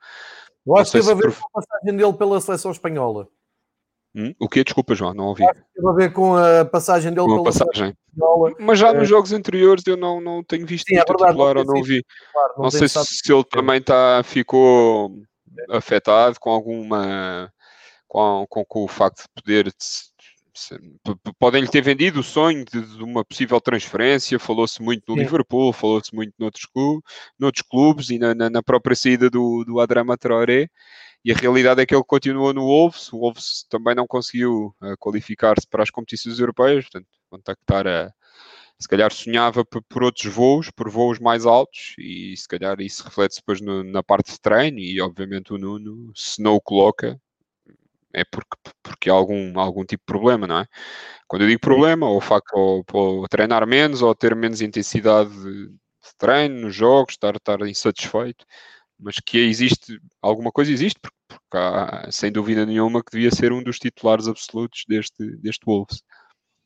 [0.65, 3.27] Eu acho que teve a ver com a passagem dele pela seleção espanhola.
[4.15, 4.33] Hum?
[4.39, 4.63] O que?
[4.63, 5.45] Desculpa, João, não ouvi.
[5.73, 7.95] Teve a ver com a passagem dele com a passagem.
[8.59, 8.93] Mas já é...
[8.93, 11.83] nos jogos anteriores eu não, não tenho visto Sim, é verdade, titular não ou não
[11.83, 12.03] vi.
[12.33, 15.11] Claro, não, não sei se, se ele também tá, ficou
[15.69, 17.51] afetado com alguma.
[18.07, 19.73] Com, com, com o facto de poder
[21.39, 25.21] podem-lhe ter vendido o sonho de, de uma possível transferência, falou-se muito no Sim.
[25.21, 27.03] Liverpool, falou-se muito noutros, clubes,
[27.39, 30.67] noutros clubes e na, na, na, própria saída do, do Adrama Traoré,
[31.23, 34.95] e a realidade é que ele continuou no Wolves, o Wolves também não conseguiu uh,
[34.99, 38.11] qualificar-se para as competições europeias, portanto, contactar a
[38.79, 43.03] se calhar sonhava por, por, outros voos, por voos mais altos, e se calhar isso
[43.03, 47.19] reflete depois no, na parte de treino, e obviamente o Nuno, se não o coloca,
[48.17, 50.65] é porque, porque há algum, algum tipo de problema, não é?
[51.27, 55.69] Quando eu digo problema, ou, facto, ou, ou treinar menos, ou ter menos intensidade de,
[56.17, 58.45] treino nos jogos, estar, estar insatisfeito,
[58.99, 63.51] mas que existe, alguma coisa existe, porque, porque há, sem dúvida nenhuma, que devia ser
[63.51, 66.01] um dos titulares absolutos deste, deste Wolves.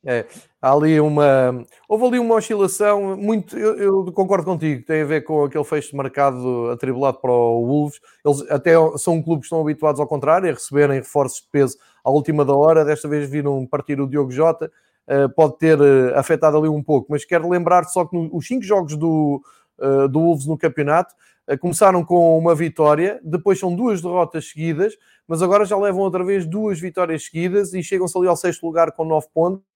[0.04, 0.26] É,
[0.60, 1.64] há ali uma.
[1.88, 3.58] Houve ali uma oscilação muito.
[3.58, 7.66] Eu, eu, concordo contigo, tem a ver com aquele fecho de mercado atribulado para o
[7.66, 8.00] Wolves.
[8.26, 12.10] Eles até são clubes que estão habituados ao contrário, a receberem reforços de peso à
[12.10, 12.84] última da hora.
[12.84, 14.72] Desta vez viram partir o Diogo Jota,
[15.08, 18.64] uh, pode ter uh, afetado ali um pouco, mas quero lembrar só que nos cinco
[18.64, 19.40] jogos do,
[19.78, 21.14] uh, do Wolves no campeonato
[21.60, 24.94] começaram com uma vitória, depois são duas derrotas seguidas,
[25.28, 28.94] mas agora já levam outra vez duas vitórias seguidas e chegam-se ali ao sexto lugar
[28.94, 29.71] com nove pontos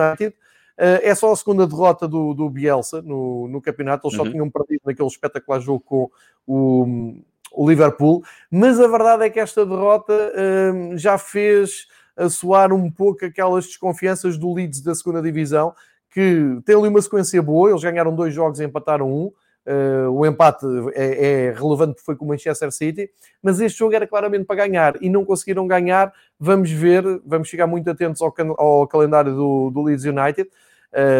[0.00, 0.34] United.
[0.76, 4.06] Uh, é só a segunda derrota do, do Bielsa no, no campeonato.
[4.06, 4.24] Eles uhum.
[4.24, 6.10] só tinham perdido naquele espetacular jogo com
[6.46, 7.14] o,
[7.52, 8.24] o Liverpool.
[8.50, 11.86] Mas a verdade é que esta derrota uh, já fez
[12.30, 15.74] soar um pouco aquelas desconfianças do Leeds da segunda divisão,
[16.12, 17.70] que tem ali uma sequência boa.
[17.70, 19.32] Eles ganharam dois jogos e empataram um.
[19.66, 23.08] Uh, o empate é, é, relevante porque foi com o Manchester City,
[23.42, 26.12] mas este jogo era claramente para ganhar e não conseguiram ganhar.
[26.38, 30.50] Vamos ver, vamos ficar muito atentos ao, ao calendário do, do, Leeds United.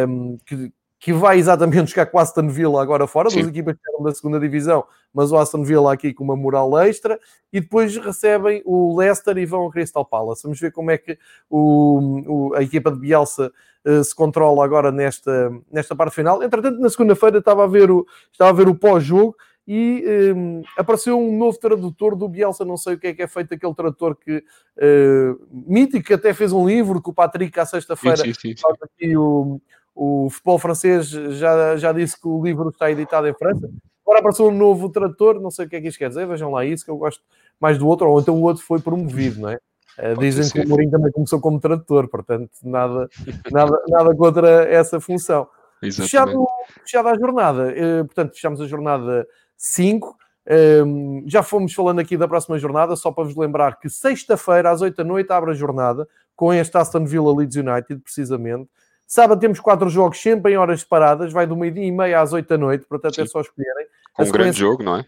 [0.07, 0.73] um, que,
[1.05, 3.41] que vai exatamente jogar com o Aston Villa agora fora, Sim.
[3.41, 4.83] duas equipas que eram da segunda divisão,
[5.13, 7.21] mas o Aston Villa aqui com uma moral extra,
[7.53, 10.45] e depois recebem o Leicester e vão a Crystal Palace.
[10.45, 11.19] Vamos ver como é que
[11.51, 13.53] o, o, a equipa de Bielsa
[13.85, 16.43] uh, se controla agora nesta, nesta parte final.
[16.43, 19.37] Entretanto, na segunda-feira estava a ver o, estava a ver o pós-jogo,
[19.69, 23.29] e um, apareceu um novo tradutor do Bielsa, não sei o que é que é
[23.29, 27.67] feito aquele tradutor que uh, mítico, que até fez um livro que o Patrick à
[27.67, 29.61] sexta-feira faz aqui o,
[29.95, 33.71] o futebol francês já, já disse que o livro está editado em França.
[34.05, 36.51] Agora apareceu um novo tradutor, não sei o que é que isto quer dizer, vejam
[36.51, 37.23] lá isso, que eu gosto
[37.61, 39.59] mais do outro, ou então o outro foi promovido, não é?
[39.97, 43.09] Uh, dizem que o Mourinho também começou como tradutor, portanto, nada,
[43.51, 45.47] nada, nada contra essa função.
[45.81, 46.47] Fechado,
[46.83, 49.27] fechada a jornada, uh, portanto, fechamos a jornada
[49.57, 50.09] 5.
[50.47, 54.71] Um, ehm, já fomos falando aqui da próxima jornada, só para vos lembrar que sexta-feira,
[54.71, 58.69] às 8 da noite, abre a jornada com este Aston Villa Leeds United, precisamente.
[59.15, 62.49] Sábado temos quatro jogos sempre em horas separadas, vai do meio-dia e meia às 8
[62.49, 63.23] da noite, portanto é Sim.
[63.23, 63.87] é só escolherem.
[64.13, 65.07] Com um grande jogo, não é?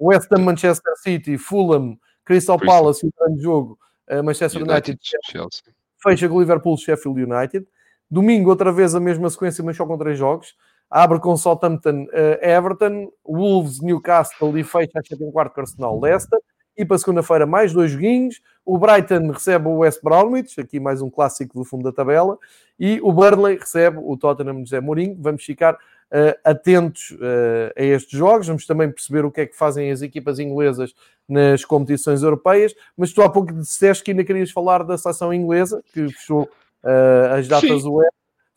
[0.00, 3.78] West Ham, Manchester City, Fulham, Crystal Palace o grande jogo
[4.10, 5.62] uh, Manchester United, United Chelsea.
[6.02, 7.64] fecha com o Liverpool Sheffield United.
[8.10, 10.56] Domingo, outra vez a mesma sequência, mas só com três jogos.
[10.90, 16.40] Abre com Southampton, uh, Everton, Wolves, Newcastle e fecha às 7 quarto com Arsenal, Leicester.
[16.78, 18.40] E para segunda-feira, mais dois joguinhos.
[18.64, 22.38] O Brighton recebe o West Bromwich, aqui mais um clássico do fundo da tabela.
[22.78, 25.16] E o Burnley recebe o Tottenham José Mourinho.
[25.18, 28.46] Vamos ficar uh, atentos uh, a estes jogos.
[28.46, 30.94] Vamos também perceber o que é que fazem as equipas inglesas
[31.28, 32.72] nas competições europeias.
[32.96, 37.34] Mas tu há pouco disseste que ainda querias falar da seleção inglesa, que fechou uh,
[37.36, 38.12] as datas do UEFA.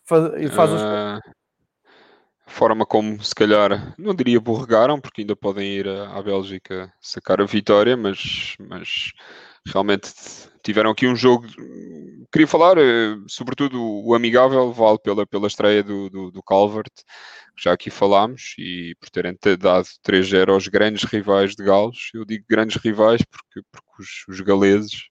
[0.05, 0.82] Faz, faz os
[2.52, 7.45] forma como se calhar, não diria borregaram, porque ainda podem ir à Bélgica sacar a
[7.45, 9.12] vitória, mas, mas
[9.66, 10.12] realmente
[10.64, 11.47] tiveram aqui um jogo.
[12.32, 16.91] Queria falar, eh, sobretudo, o amigável vale pela, pela estreia do, do, do Calvert,
[17.56, 22.12] que já aqui falámos, e por terem dado 3-0 aos grandes rivais de Galos.
[22.14, 25.10] Eu digo grandes rivais porque, porque os, os galeses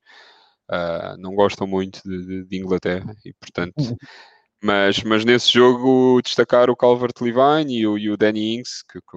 [0.70, 3.74] uh, não gostam muito de, de, de Inglaterra e, portanto.
[4.62, 9.16] Mas, mas nesse jogo destacar o Calvert-Levine e o, e o Danny Ings, que, que,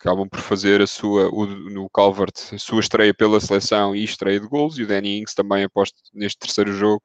[0.00, 4.40] acabam por fazer a sua, o, no Calvert, a sua estreia pela seleção e estreia
[4.40, 7.02] de gols, e o Danny Ings também aposto neste terceiro jogo,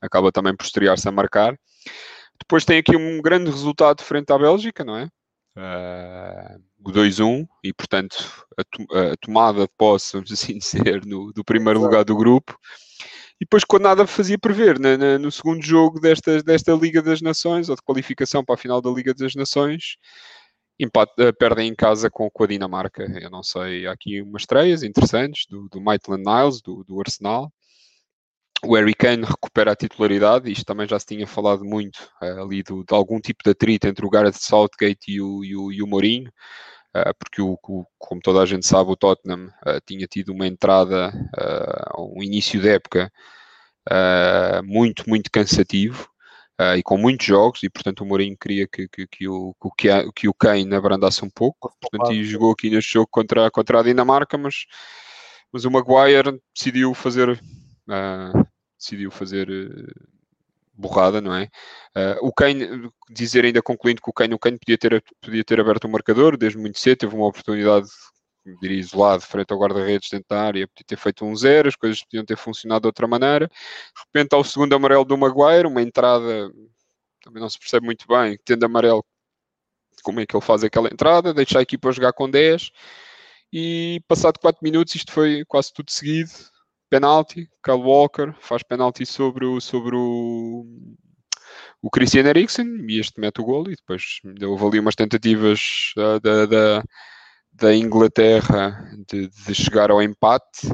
[0.00, 1.58] acaba também por estrear-se a marcar.
[2.38, 5.08] Depois tem aqui um grande resultado frente à Bélgica, não é?
[5.56, 11.32] Uh, o 2-1 e, portanto, a, to a, tomada de posse, vamos assim dizer, no,
[11.32, 12.56] do primeiro lugar do grupo
[13.40, 17.20] e depois, quando nada fazia prever, na, na, no segundo jogo desta, desta Liga das
[17.20, 19.96] Nações, ou de qualificação para a final da Liga das Nações,
[20.78, 23.04] empate, uh, perdem em casa com, com, a Dinamarca.
[23.20, 27.52] Eu não sei, há aqui umas estreias interessantes do, do Maitland Niles, do, do Arsenal.
[28.64, 32.64] O Harry Kane recupera a titularidade, isto também já se tinha falado muito uh, ali
[32.64, 35.80] do, de algum tipo de atrito entre o Gareth Southgate e o, e o, e
[35.80, 36.32] o Mourinho.
[36.96, 40.46] Uh, porque, o, o, como toda a gente sabe, o Tottenham uh, tinha tido uma
[40.46, 43.10] entrada, uh, um início de época
[44.64, 46.10] muito, muito cansativo
[46.76, 49.54] e com muitos jogos, e portanto o Mourinho queria que, que, que, o,
[50.14, 53.82] que, o Kane abrandasse um pouco, portanto, e jogou aqui neste jogo contra, contra a
[53.82, 54.66] Dinamarca, mas,
[55.50, 57.40] mas o Maguire decidiu fazer.
[58.78, 59.48] decidiu fazer
[60.78, 61.44] borrada, não é?
[61.96, 65.60] Uh, o Kane, dizer ainda concluindo que o Kane, o Kane podia ter, podia ter
[65.60, 67.88] aberto o marcador desde muito cedo, teve uma oportunidade,
[68.62, 72.02] diria, isolado, frente ao guarda-redes dentro da área, podia ter feito um zero, as coisas
[72.02, 73.48] podiam ter funcionado de outra maneira.
[73.48, 76.50] De repente, ao segundo amarelo do Maguire, uma entrada,
[77.22, 79.04] também não se percebe muito bem, tendo amarelo,
[80.02, 82.70] como é que ele faz aquela entrada, deixa a equipa jogar com 10
[83.52, 86.30] e passado 4 minutos isto foi quase tudo seguido
[86.88, 90.64] penalti, Kyle Walker faz penalti sobre o, sobre o,
[91.82, 96.20] o Christian Eriksen e este mete o gol e depois houve ali umas tentativas uh,
[96.20, 96.84] da, da,
[97.52, 100.68] da, Inglaterra de, de, chegar ao empate,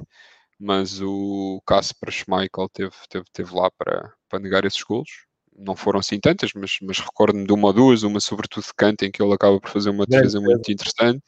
[0.58, 5.10] mas o Casper Schmeichel teve, teve, teve lá para, para negar esses golos.
[5.56, 9.04] Não foram assim tantas, mas, mas recordo-me de uma ou duas, uma sobretudo de canto,
[9.04, 11.22] em que ele acaba por fazer uma defesa muito interessante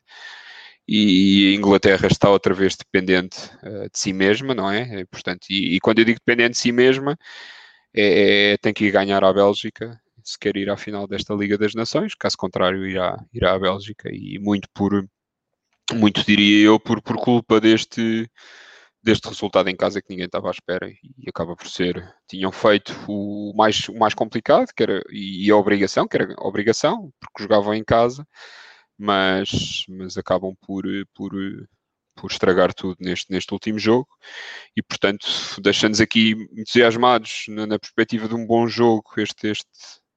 [0.89, 5.01] e a Inglaterra está outra vez dependente uh, de si mesma, não é?
[5.01, 7.19] e, portanto, e, e, quando eu digo dependente de si mesma,
[7.95, 11.57] é, é, tem que ir ganhar à Bélgica se quer ir à final desta Liga
[11.57, 15.09] das Nações, caso contrário irá, irá à Bélgica e muito por
[15.95, 18.29] muito diria eu por, por culpa deste
[19.01, 22.93] deste resultado em casa que ninguém estava à espera e acaba por ser tinham feito
[23.09, 27.45] o mais, o mais complicado que era, e a obrigação, que era a obrigação, porque
[27.45, 28.27] jogavam em casa
[28.99, 30.85] mas, mas acabam por,
[31.15, 31.33] por,
[32.15, 34.09] por estragar tudo neste, neste último jogo
[34.77, 35.27] e, portanto,
[35.61, 39.69] deixando-nos aqui entusiasmados na, na, perspectiva de um bom jogo este, este,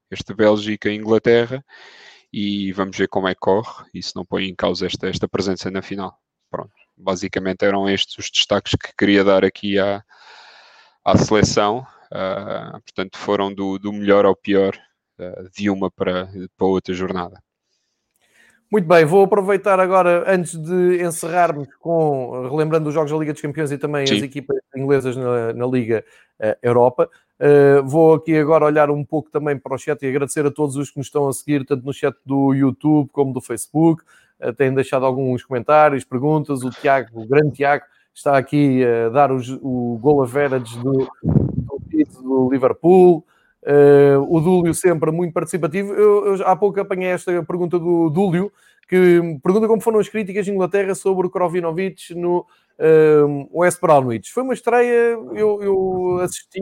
[0.09, 1.63] este Bélgica e Inglaterra
[2.31, 5.27] e vamos ver como é que corre e se não põe em causa esta, esta
[5.27, 6.17] presença na final.
[6.49, 10.03] Pronto, basicamente eram estes os destaques que queria dar aqui à,
[11.03, 11.85] à seleção.
[12.11, 14.75] Uh, portanto, foram do, do melhor ao pior
[15.19, 16.27] uh, de uma para,
[16.57, 17.41] para outra jornada.
[18.71, 23.41] Muito bem, vou aproveitar agora, antes de encerrarmos com, relembrando os Jogos da Liga dos
[23.41, 24.17] Campeões e também Sim.
[24.17, 26.05] as equipas inglesas na, na Liga
[26.39, 27.09] uh, Europa,
[27.39, 30.75] uh, vou aqui agora olhar um pouco também para o chat e agradecer a todos
[30.75, 34.03] os que nos estão a seguir, tanto no chat do YouTube como do Facebook,
[34.39, 39.31] uh, têm deixado alguns comentários, perguntas, o Tiago, o grande Tiago, está aqui a dar
[39.31, 43.25] os, o gol average do, do, do Liverpool,
[43.61, 45.93] Uh, o Dúlio sempre muito participativo.
[45.93, 48.51] Eu, eu, há pouco apanhei esta pergunta do Dúlio,
[48.87, 52.45] que pergunta como foram as críticas de Inglaterra sobre o Krovinovic no
[52.79, 54.31] uh, West Bromwich.
[54.31, 56.61] Foi uma estreia, eu, eu, assisti,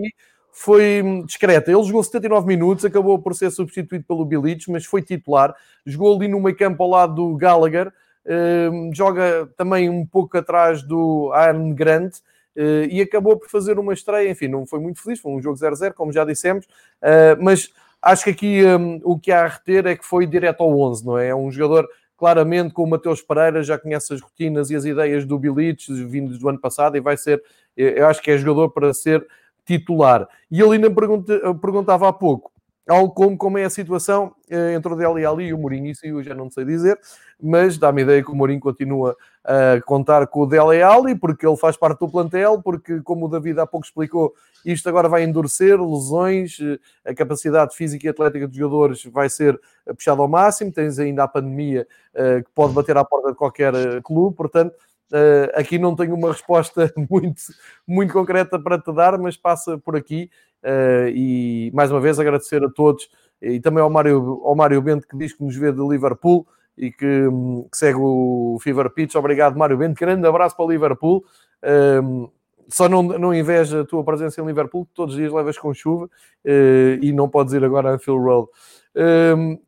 [0.51, 1.71] foi discreta.
[1.71, 5.55] Ele jogou 79 minutos, acabou por ser substituído pelo Bilic, mas foi titular.
[5.85, 7.93] Jogou ali no meio campo ao lado do Gallagher.
[8.25, 12.15] Uh, joga também um pouco atrás do Aaron Grant.
[12.57, 15.55] Uh, e acabou por fazer uma estreia, enfim, não foi muito feliz, foi um jogo
[15.55, 19.85] 0-0, como já dissemos, uh, mas acho que aqui um, o que há a reter
[19.85, 21.27] é que foi direto ao 11, não é?
[21.27, 21.87] É um jogador
[22.17, 26.39] claramente com o Mateus Pereira, já conhece as rotinas e as ideias do Bilic, vindos
[26.39, 27.43] do ano passado, e vai ser,
[27.75, 29.23] eu acho que é jogador para ser
[29.63, 30.27] titular.
[30.49, 32.51] E ele ainda pergunta, perguntava há pouco,
[32.89, 36.05] algo como, como é a situação eh, entre o Deli Ali e o Mourinho, isso
[36.05, 36.97] eu já não sei dizer,
[37.41, 39.15] mas dá-me ideia que o Mourinho continua
[39.85, 43.59] contar com o Dele Ali, porque ele faz parte do plantel, porque, como o David
[43.59, 44.33] há pouco explicou,
[44.65, 49.59] isto agora vai endurecer, lesões, eh, a capacidade física e atlética dos jogadores vai ser
[49.85, 53.73] puxada ao máximo, tens ainda a pandemia uh, que pode bater à porta de qualquer
[54.03, 54.75] clube, portanto,
[55.09, 57.41] Uh, aqui não tenho uma resposta muito,
[57.87, 60.29] muito concreta para te dar, mas passa por aqui.
[60.61, 63.07] Uh, e mais uma vez agradecer a todos
[63.41, 66.45] e também ao Mário, ao Mário Bento que diz que nos vê de Liverpool
[66.77, 69.15] e que, um, que segue o Fever Pitch.
[69.15, 69.99] Obrigado, Mário Bento.
[69.99, 71.23] Grande abraço para o Liverpool.
[72.03, 72.29] Um,
[72.69, 75.73] só não, não inveja a tua presença em Liverpool, que todos os dias levas com
[75.73, 78.47] chuva uh, e não podes ir agora a Anfield Road.
[78.95, 79.59] Um,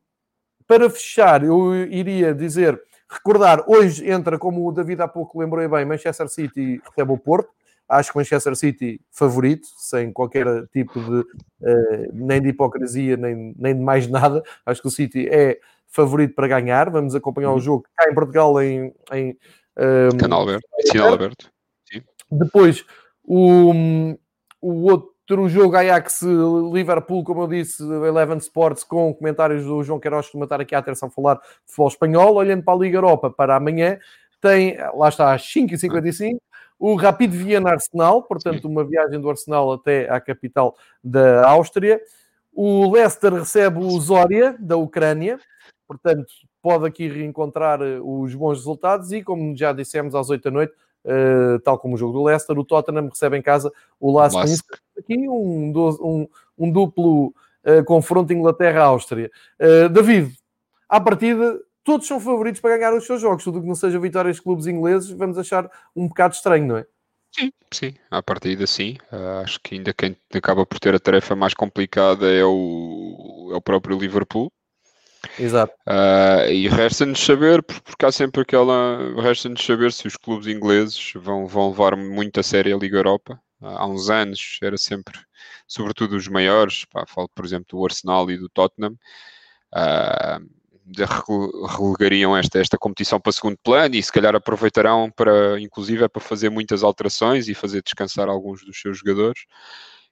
[0.68, 2.80] para fechar, eu iria dizer,
[3.10, 7.50] recordar, hoje entra, como o David há pouco lembrou bem, Manchester City recebe o Porto
[7.90, 13.76] acho que Manchester City favorito, sem qualquer tipo de uh, nem de hipocrisia, nem, nem
[13.76, 14.44] de mais nada.
[14.64, 15.60] Acho que o City é
[15.90, 16.90] favorito para ganhar.
[16.90, 17.58] Vamos acompanhar uhum.
[17.58, 19.38] o jogo cá em Portugal em, em
[19.78, 21.52] um, ehm, canal aberto, sinal aberto.
[21.92, 22.02] Sim.
[22.32, 22.86] Depois
[23.24, 23.72] o,
[24.62, 26.22] o outro jogo Ajax
[26.74, 30.80] Liverpool, como eu disse, Eleven Sports, com comentários do João Queiroz, que matar aqui a
[30.80, 34.00] atenção a falar de futebol espanhol, olhando para a Liga Europa para amanhã,
[34.42, 36.40] tem, lá está, às 5h55,
[36.80, 42.02] o Rapid Viena Arsenal, portanto, uma viagem do Arsenal até à capital da Áustria.
[42.54, 45.40] O Leicester recebe o Zória, da Ucrânia,
[45.90, 46.32] portanto,
[46.62, 49.12] pode aqui reencontrar eh, os bons resultados.
[49.12, 50.74] E, como já dissemos, às 8 da noite,
[51.04, 54.38] uh, tal como o jogo do Leicester, o Tottenham recebe em casa o Lask.
[54.96, 56.28] Aqui um, um,
[56.60, 57.34] um duplo
[57.66, 59.32] uh, confronto Inglaterra-Áustria.
[59.60, 60.32] Uh, David,
[60.88, 63.44] à partida, todos são favoritos para ganhar os seus jogos.
[63.44, 66.86] Tudo que não seja vitórias de clubes ingleses, vamos achar um bocado estranho, não é?
[67.32, 68.98] Sim, sim, à partida sim.
[69.44, 73.62] Acho que ainda quem acaba por ter a tarefa mais complicada é o, é o
[73.62, 74.52] próprio Liverpool.
[75.38, 75.74] Exato.
[75.88, 79.22] Uh, e resta-nos saber, porque há sempre aquela.
[79.22, 83.40] Resta-nos saber se os clubes ingleses vão, vão levar muito a sério a Liga Europa.
[83.62, 85.18] Uh, há uns anos era sempre,
[85.68, 88.98] sobretudo os maiores, pá, falo por exemplo do Arsenal e do Tottenham.
[89.74, 90.60] Uh,
[91.78, 96.22] relegariam esta, esta competição para segundo plano e se calhar aproveitarão para, inclusive, é para
[96.22, 99.42] fazer muitas alterações e fazer descansar alguns dos seus jogadores.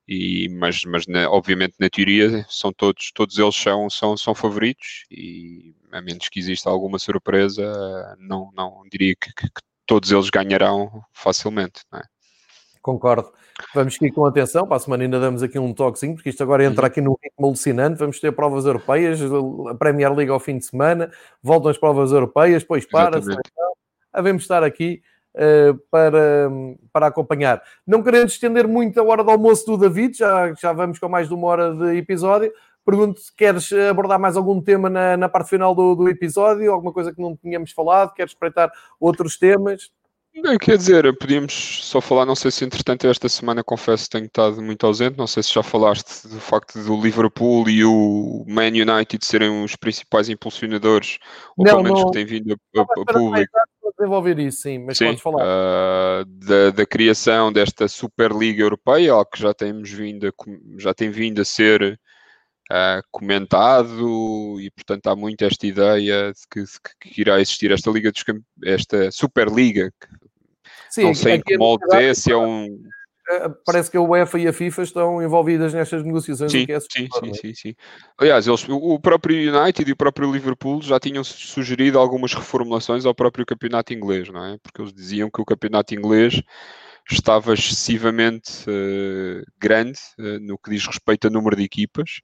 [0.07, 5.05] E, mas, mas na, obviamente na teoria são todos, todos eles são, são, são favoritos
[5.11, 10.29] e a menos que exista alguma surpresa, não, não diria que, que, que todos eles
[10.29, 11.81] ganharão facilmente.
[11.93, 12.01] É?
[12.81, 13.31] Concordo.
[13.73, 14.67] Vamos seguir com atenção.
[14.67, 16.87] Para a semana ainda damos aqui um toquezinho, porque isto agora entra uhum.
[16.87, 17.97] aqui no ritmo alucinante.
[17.97, 19.19] Vamos ter provas europeias,
[19.69, 23.19] a Premier League ao fim de semana, voltam as provas europeias, depois para.
[24.13, 25.01] Havemos estar aqui
[25.91, 26.49] para,
[26.91, 27.61] para acompanhar.
[27.85, 31.27] Não querendo estender muito a hora do almoço do David, já, já vamos com mais
[31.27, 32.51] de uma hora de episódio.
[32.85, 36.93] Pergunto se queres abordar mais algum tema na, na parte final do, do episódio, alguma
[36.93, 39.91] coisa que não tínhamos falado, queres espreitar outros temas?
[40.41, 44.25] Bem, quer dizer, podíamos só falar, não sei se entretanto esta semana confesso que tenho
[44.25, 48.67] estado muito ausente, não sei se já falaste do facto do Liverpool e o Man
[48.67, 51.17] United serem os principais impulsionadores,
[51.57, 53.51] ou não, pelo menos não, que têm vindo a, a, a público.
[53.97, 55.43] Desenvolver isso, sim, mas sim, podes falar.
[55.43, 60.31] Uh, da, da, criação desta Superliga Europeia, algo que já temos vindo a,
[60.77, 61.99] já tem vindo a ser
[62.71, 67.91] uh, comentado e portanto há muito esta ideia de que, que, que irá existir esta
[67.91, 68.23] Liga dos
[68.63, 69.91] esta Superliga.
[70.89, 72.67] Sim, não sei em que molde é, se é um
[73.65, 76.51] parece que a UEFA e a FIFA estão envolvidas nestas negociações.
[76.51, 77.33] Sim, é sim, sim, é?
[77.33, 77.75] sim, sim,
[78.17, 83.13] Aliás, eles, o próprio United e o próprio Liverpool já tinham sugerido algumas reformulações ao
[83.13, 84.57] próprio campeonato inglês, não é?
[84.61, 86.41] Porque eles diziam que o campeonato inglês
[87.09, 92.19] estava excessivamente uh, grande uh, no que diz respeito a número de equipas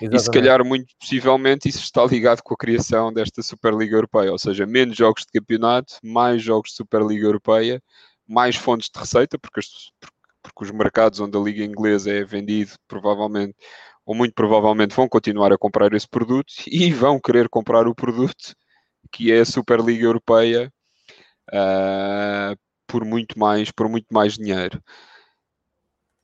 [0.00, 0.16] Exatamente.
[0.16, 4.38] e se calhar muito possivelmente isso está ligado com a criação desta Superliga Europeia, ou
[4.38, 7.82] seja, menos jogos de campeonato, mais jogos de Superliga Europeia,
[8.28, 9.66] mais fontes de receita, porque, as,
[10.00, 10.15] porque
[10.64, 13.54] os mercados onde a Liga Inglesa é vendido provavelmente
[14.04, 18.54] ou muito provavelmente vão continuar a comprar esse produto e vão querer comprar o produto
[19.12, 20.72] que é a Superliga Europeia
[21.50, 24.82] uh, por muito mais, por muito mais dinheiro.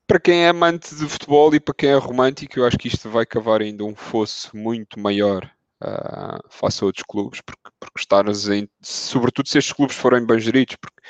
[0.07, 3.09] Para quem é amante de futebol e para quem é romântico, eu acho que isto
[3.09, 5.51] vai cavar ainda um fosso muito maior
[5.83, 10.77] uh, face a outros clubes, porque, porque em, sobretudo se estes clubes forem bem geridos,
[10.77, 11.01] porque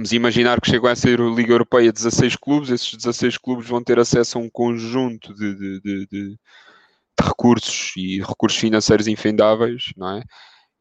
[0.00, 3.84] Vamos imaginar que chegam a ser a Liga Europeia 16 clubes, esses 16 clubes vão
[3.84, 6.38] ter acesso a um conjunto de, de, de, de
[7.20, 10.22] recursos e recursos financeiros infendáveis, não é?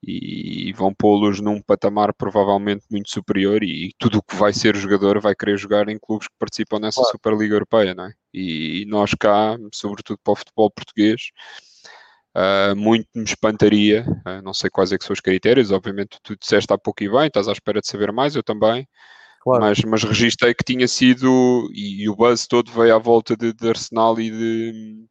[0.01, 5.19] E vão pô-los num patamar provavelmente muito superior e tudo o que vai ser jogador
[5.19, 7.11] vai querer jogar em clubes que participam nessa claro.
[7.11, 8.13] Superliga Europeia, não é?
[8.33, 11.31] E nós cá, sobretudo para o futebol português,
[12.39, 16.37] Uh, muito me espantaria, uh, não sei quais é que são os critérios, obviamente tu
[16.37, 18.87] disseste há pouco e bem, estás à espera de saber mais, eu também,
[19.41, 19.61] claro.
[19.61, 23.51] mas, mas registrei que tinha sido, e, e, o buzz todo veio à volta de,
[23.51, 25.05] de Arsenal e de,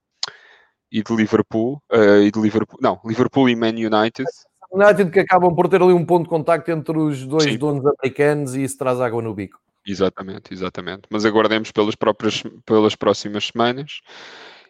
[0.91, 4.25] e de Liverpool, uh, e de Liverpool, não, Liverpool e Man United.
[4.73, 7.59] United que acabam por ter ali um ponto de contacto entre os dois Sim.
[7.59, 9.59] donos americanos e isso traz água no bico.
[9.87, 11.03] Exatamente, exatamente.
[11.11, 14.01] Mas aguardemos pelas, próprias, pelas próximas semanas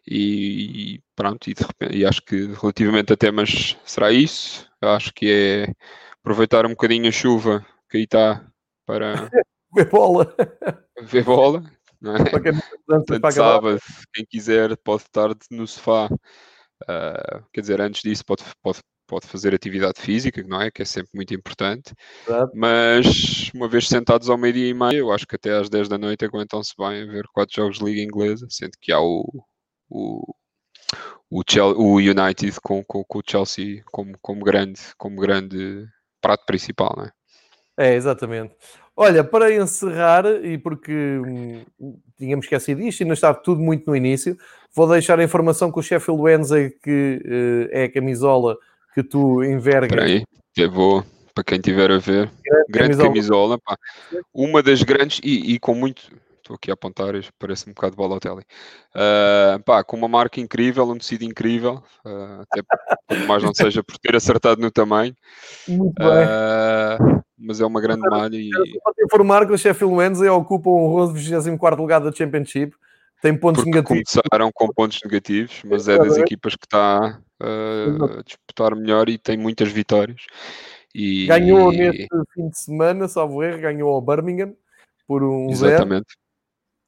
[0.07, 4.68] e, pronto, e, repente, e, acho que relativamente a temas será isso.
[4.80, 5.74] Eu acho que é
[6.20, 8.46] aproveitar um bocadinho a chuva que aí está
[8.86, 9.30] para
[9.74, 10.34] ver bola.
[11.03, 11.62] Ver bola.
[12.01, 12.30] Não é?
[12.30, 12.53] Para quem,
[12.86, 13.78] Portanto, sábado,
[14.14, 16.09] quem quiser pode estar no sofá.
[16.84, 20.70] Uh, quer dizer, antes disso pode, pode, pode fazer atividade física, não é?
[20.70, 21.92] Que é sempre muito importante.
[22.24, 22.51] Claro.
[22.55, 25.99] Mas uma vez sentados ao meio-dia e meio, eu acho que até às 10 da
[25.99, 29.24] noite aguentam-se bem a ver quatro jogos de Liga Inglesa, sendo que há o,
[29.91, 30.34] o,
[31.30, 35.86] o, Chelsea, o United com, com, com, o Chelsea como, como, grande, como grande
[36.20, 37.12] prato principal, não é?
[37.78, 38.55] É, exatamente.
[38.97, 41.64] Olha, para encerrar, e porque hum,
[42.18, 44.36] tínhamos esquecido isto, ainda estava tudo muito no início,
[44.74, 48.57] vou deixar a informação que o Sheffield Wednesday, que uh, é a camisola
[48.93, 49.91] que tu envergas.
[49.91, 50.24] Espera aí,
[50.57, 55.55] eu vou, para quem estiver a ver, grande, grande camisola, camisola uma das grandes, e,
[55.55, 56.03] e com muito,
[56.49, 58.42] estou aqui a apontar, parece um bocado Balotelli.
[58.94, 62.62] Uh, pá, com uma marca incrível, um tecido incrível, uh, até
[63.07, 65.14] por mais não seja por ter acertado no tamanho.
[65.68, 66.09] Muito bem.
[66.09, 68.36] Uh, mas é uma grande malha.
[68.36, 68.51] E...
[68.82, 72.74] Para informar que o Sheffield Wednesday ocupa um honroso 24 lugar da Championship.
[73.20, 74.12] Tem pontos Porque negativos.
[74.12, 79.36] Começaram com pontos negativos, mas é das equipas que está a disputar melhor e tem
[79.36, 80.22] muitas vitórias.
[80.94, 81.26] E...
[81.26, 84.55] Ganhou neste fim de semana, salvo erro, ganhou ao Birmingham
[85.09, 86.16] por um Exatamente.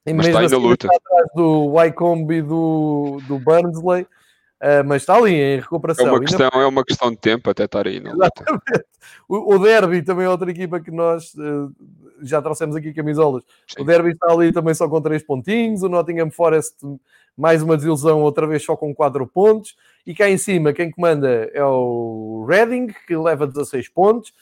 [0.05, 0.87] E mas mesmo está ainda assim, luta.
[0.87, 4.07] Está atrás do Wycombe e do, do Burnsley, uh,
[4.85, 6.07] mas está ali em recuperação.
[6.07, 6.65] É uma, questão, ainda...
[6.65, 7.99] é uma questão de tempo até estar aí.
[7.99, 8.63] Não Exatamente.
[9.27, 11.73] O, o, Derby também é outra equipa que nós uh,
[12.21, 13.43] já trouxemos aqui camisolas.
[13.65, 13.81] Sim.
[13.81, 15.81] O Derby está ali também só com 3 pontinhos.
[15.83, 16.75] O Nottingham Forest,
[17.35, 19.75] mais uma desilusão, outra vez só com 4 pontos.
[20.05, 24.33] E cá em cima, quem comanda é o Reading, que leva 16 pontos.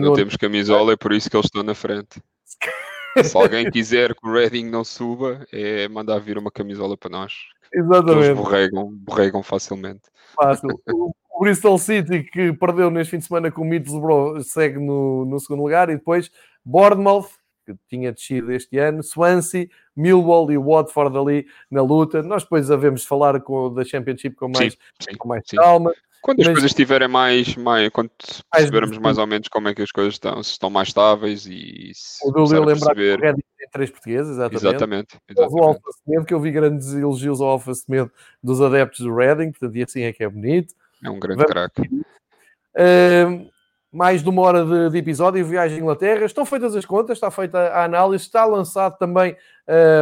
[0.00, 2.22] Não temos camisola, é por isso que eles estão na frente.
[3.24, 7.32] Se alguém quiser que o Reading não suba, é mandar vir uma camisola para nós.
[7.72, 8.26] Exatamente.
[8.26, 10.02] Eles borregam, borregam facilmente.
[10.34, 10.80] Fácil.
[10.86, 15.40] O Bristol City, que perdeu neste fim de semana com o Middlesbrough, segue no, no
[15.40, 15.90] segundo lugar.
[15.90, 16.30] E depois
[16.64, 17.28] Bournemouth,
[17.66, 22.22] que tinha descido este ano, Swansea, Millwall e Watford ali na luta.
[22.22, 24.78] Nós depois havemos falar com, da Championship com mais, sim,
[25.10, 25.92] sim, com mais calma.
[26.24, 28.10] Quando as mas, coisas estiverem mais, mais quando
[28.50, 31.90] percebermos mais ou menos como é que as coisas estão, se estão mais estáveis e
[31.92, 33.34] se o Dúlio lembrar perceber...
[33.34, 34.56] que o tem três portugueses, exatamente.
[34.56, 35.18] Exatamente.
[35.28, 35.60] exatamente.
[35.60, 38.10] O Alfa Semedo, que eu vi grandes elogios ao Alfa Semedo
[38.42, 40.72] dos adeptos do Reading, portanto, e assim é que é bonito.
[41.04, 41.82] É um grande craque.
[41.82, 43.50] Uh,
[43.92, 46.24] mais de uma hora de, de, episódio, viagem à Inglaterra.
[46.24, 49.36] Estão feitas as contas, está feita a análise, está lançado também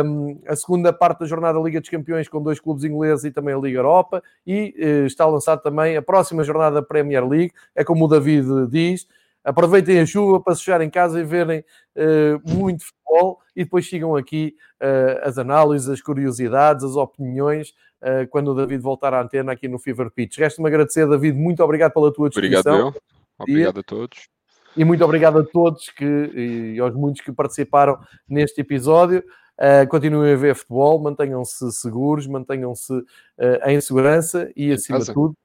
[0.04, 3.30] um, a segunda parte da jornada da Liga dos Campeões com dois clubes ingleses e
[3.30, 7.52] também a Liga Europa, e uh, está lançado também a próxima jornada da Premier League.
[7.74, 9.06] É como o David diz.
[9.44, 11.64] Aproveitem a chuva para se fechar em casa e verem
[11.96, 17.74] uh, muito futebol e depois sigam aqui uh, as análises, as curiosidades, as opiniões
[18.30, 20.36] quando o David voltar à antena aqui no Fever Pitch.
[20.36, 22.88] Resta-me agradecer, David, muito obrigado pela tua disposição.
[22.88, 23.02] Obrigado, eu.
[23.38, 24.28] Obrigado a todos.
[24.76, 27.98] E muito obrigado a todos que, e aos muitos que participaram
[28.28, 29.22] neste episódio.
[29.58, 33.04] Uh, continuem a ver futebol, mantenham-se seguros, mantenham-se uh,
[33.66, 35.36] em segurança e, acima de tudo,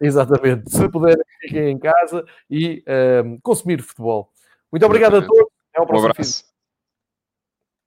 [0.00, 4.30] exatamente, se puderem, fiquem em casa e uh, consumir futebol.
[4.70, 5.52] Muito obrigado a todos.
[5.72, 6.55] Até ao próximo um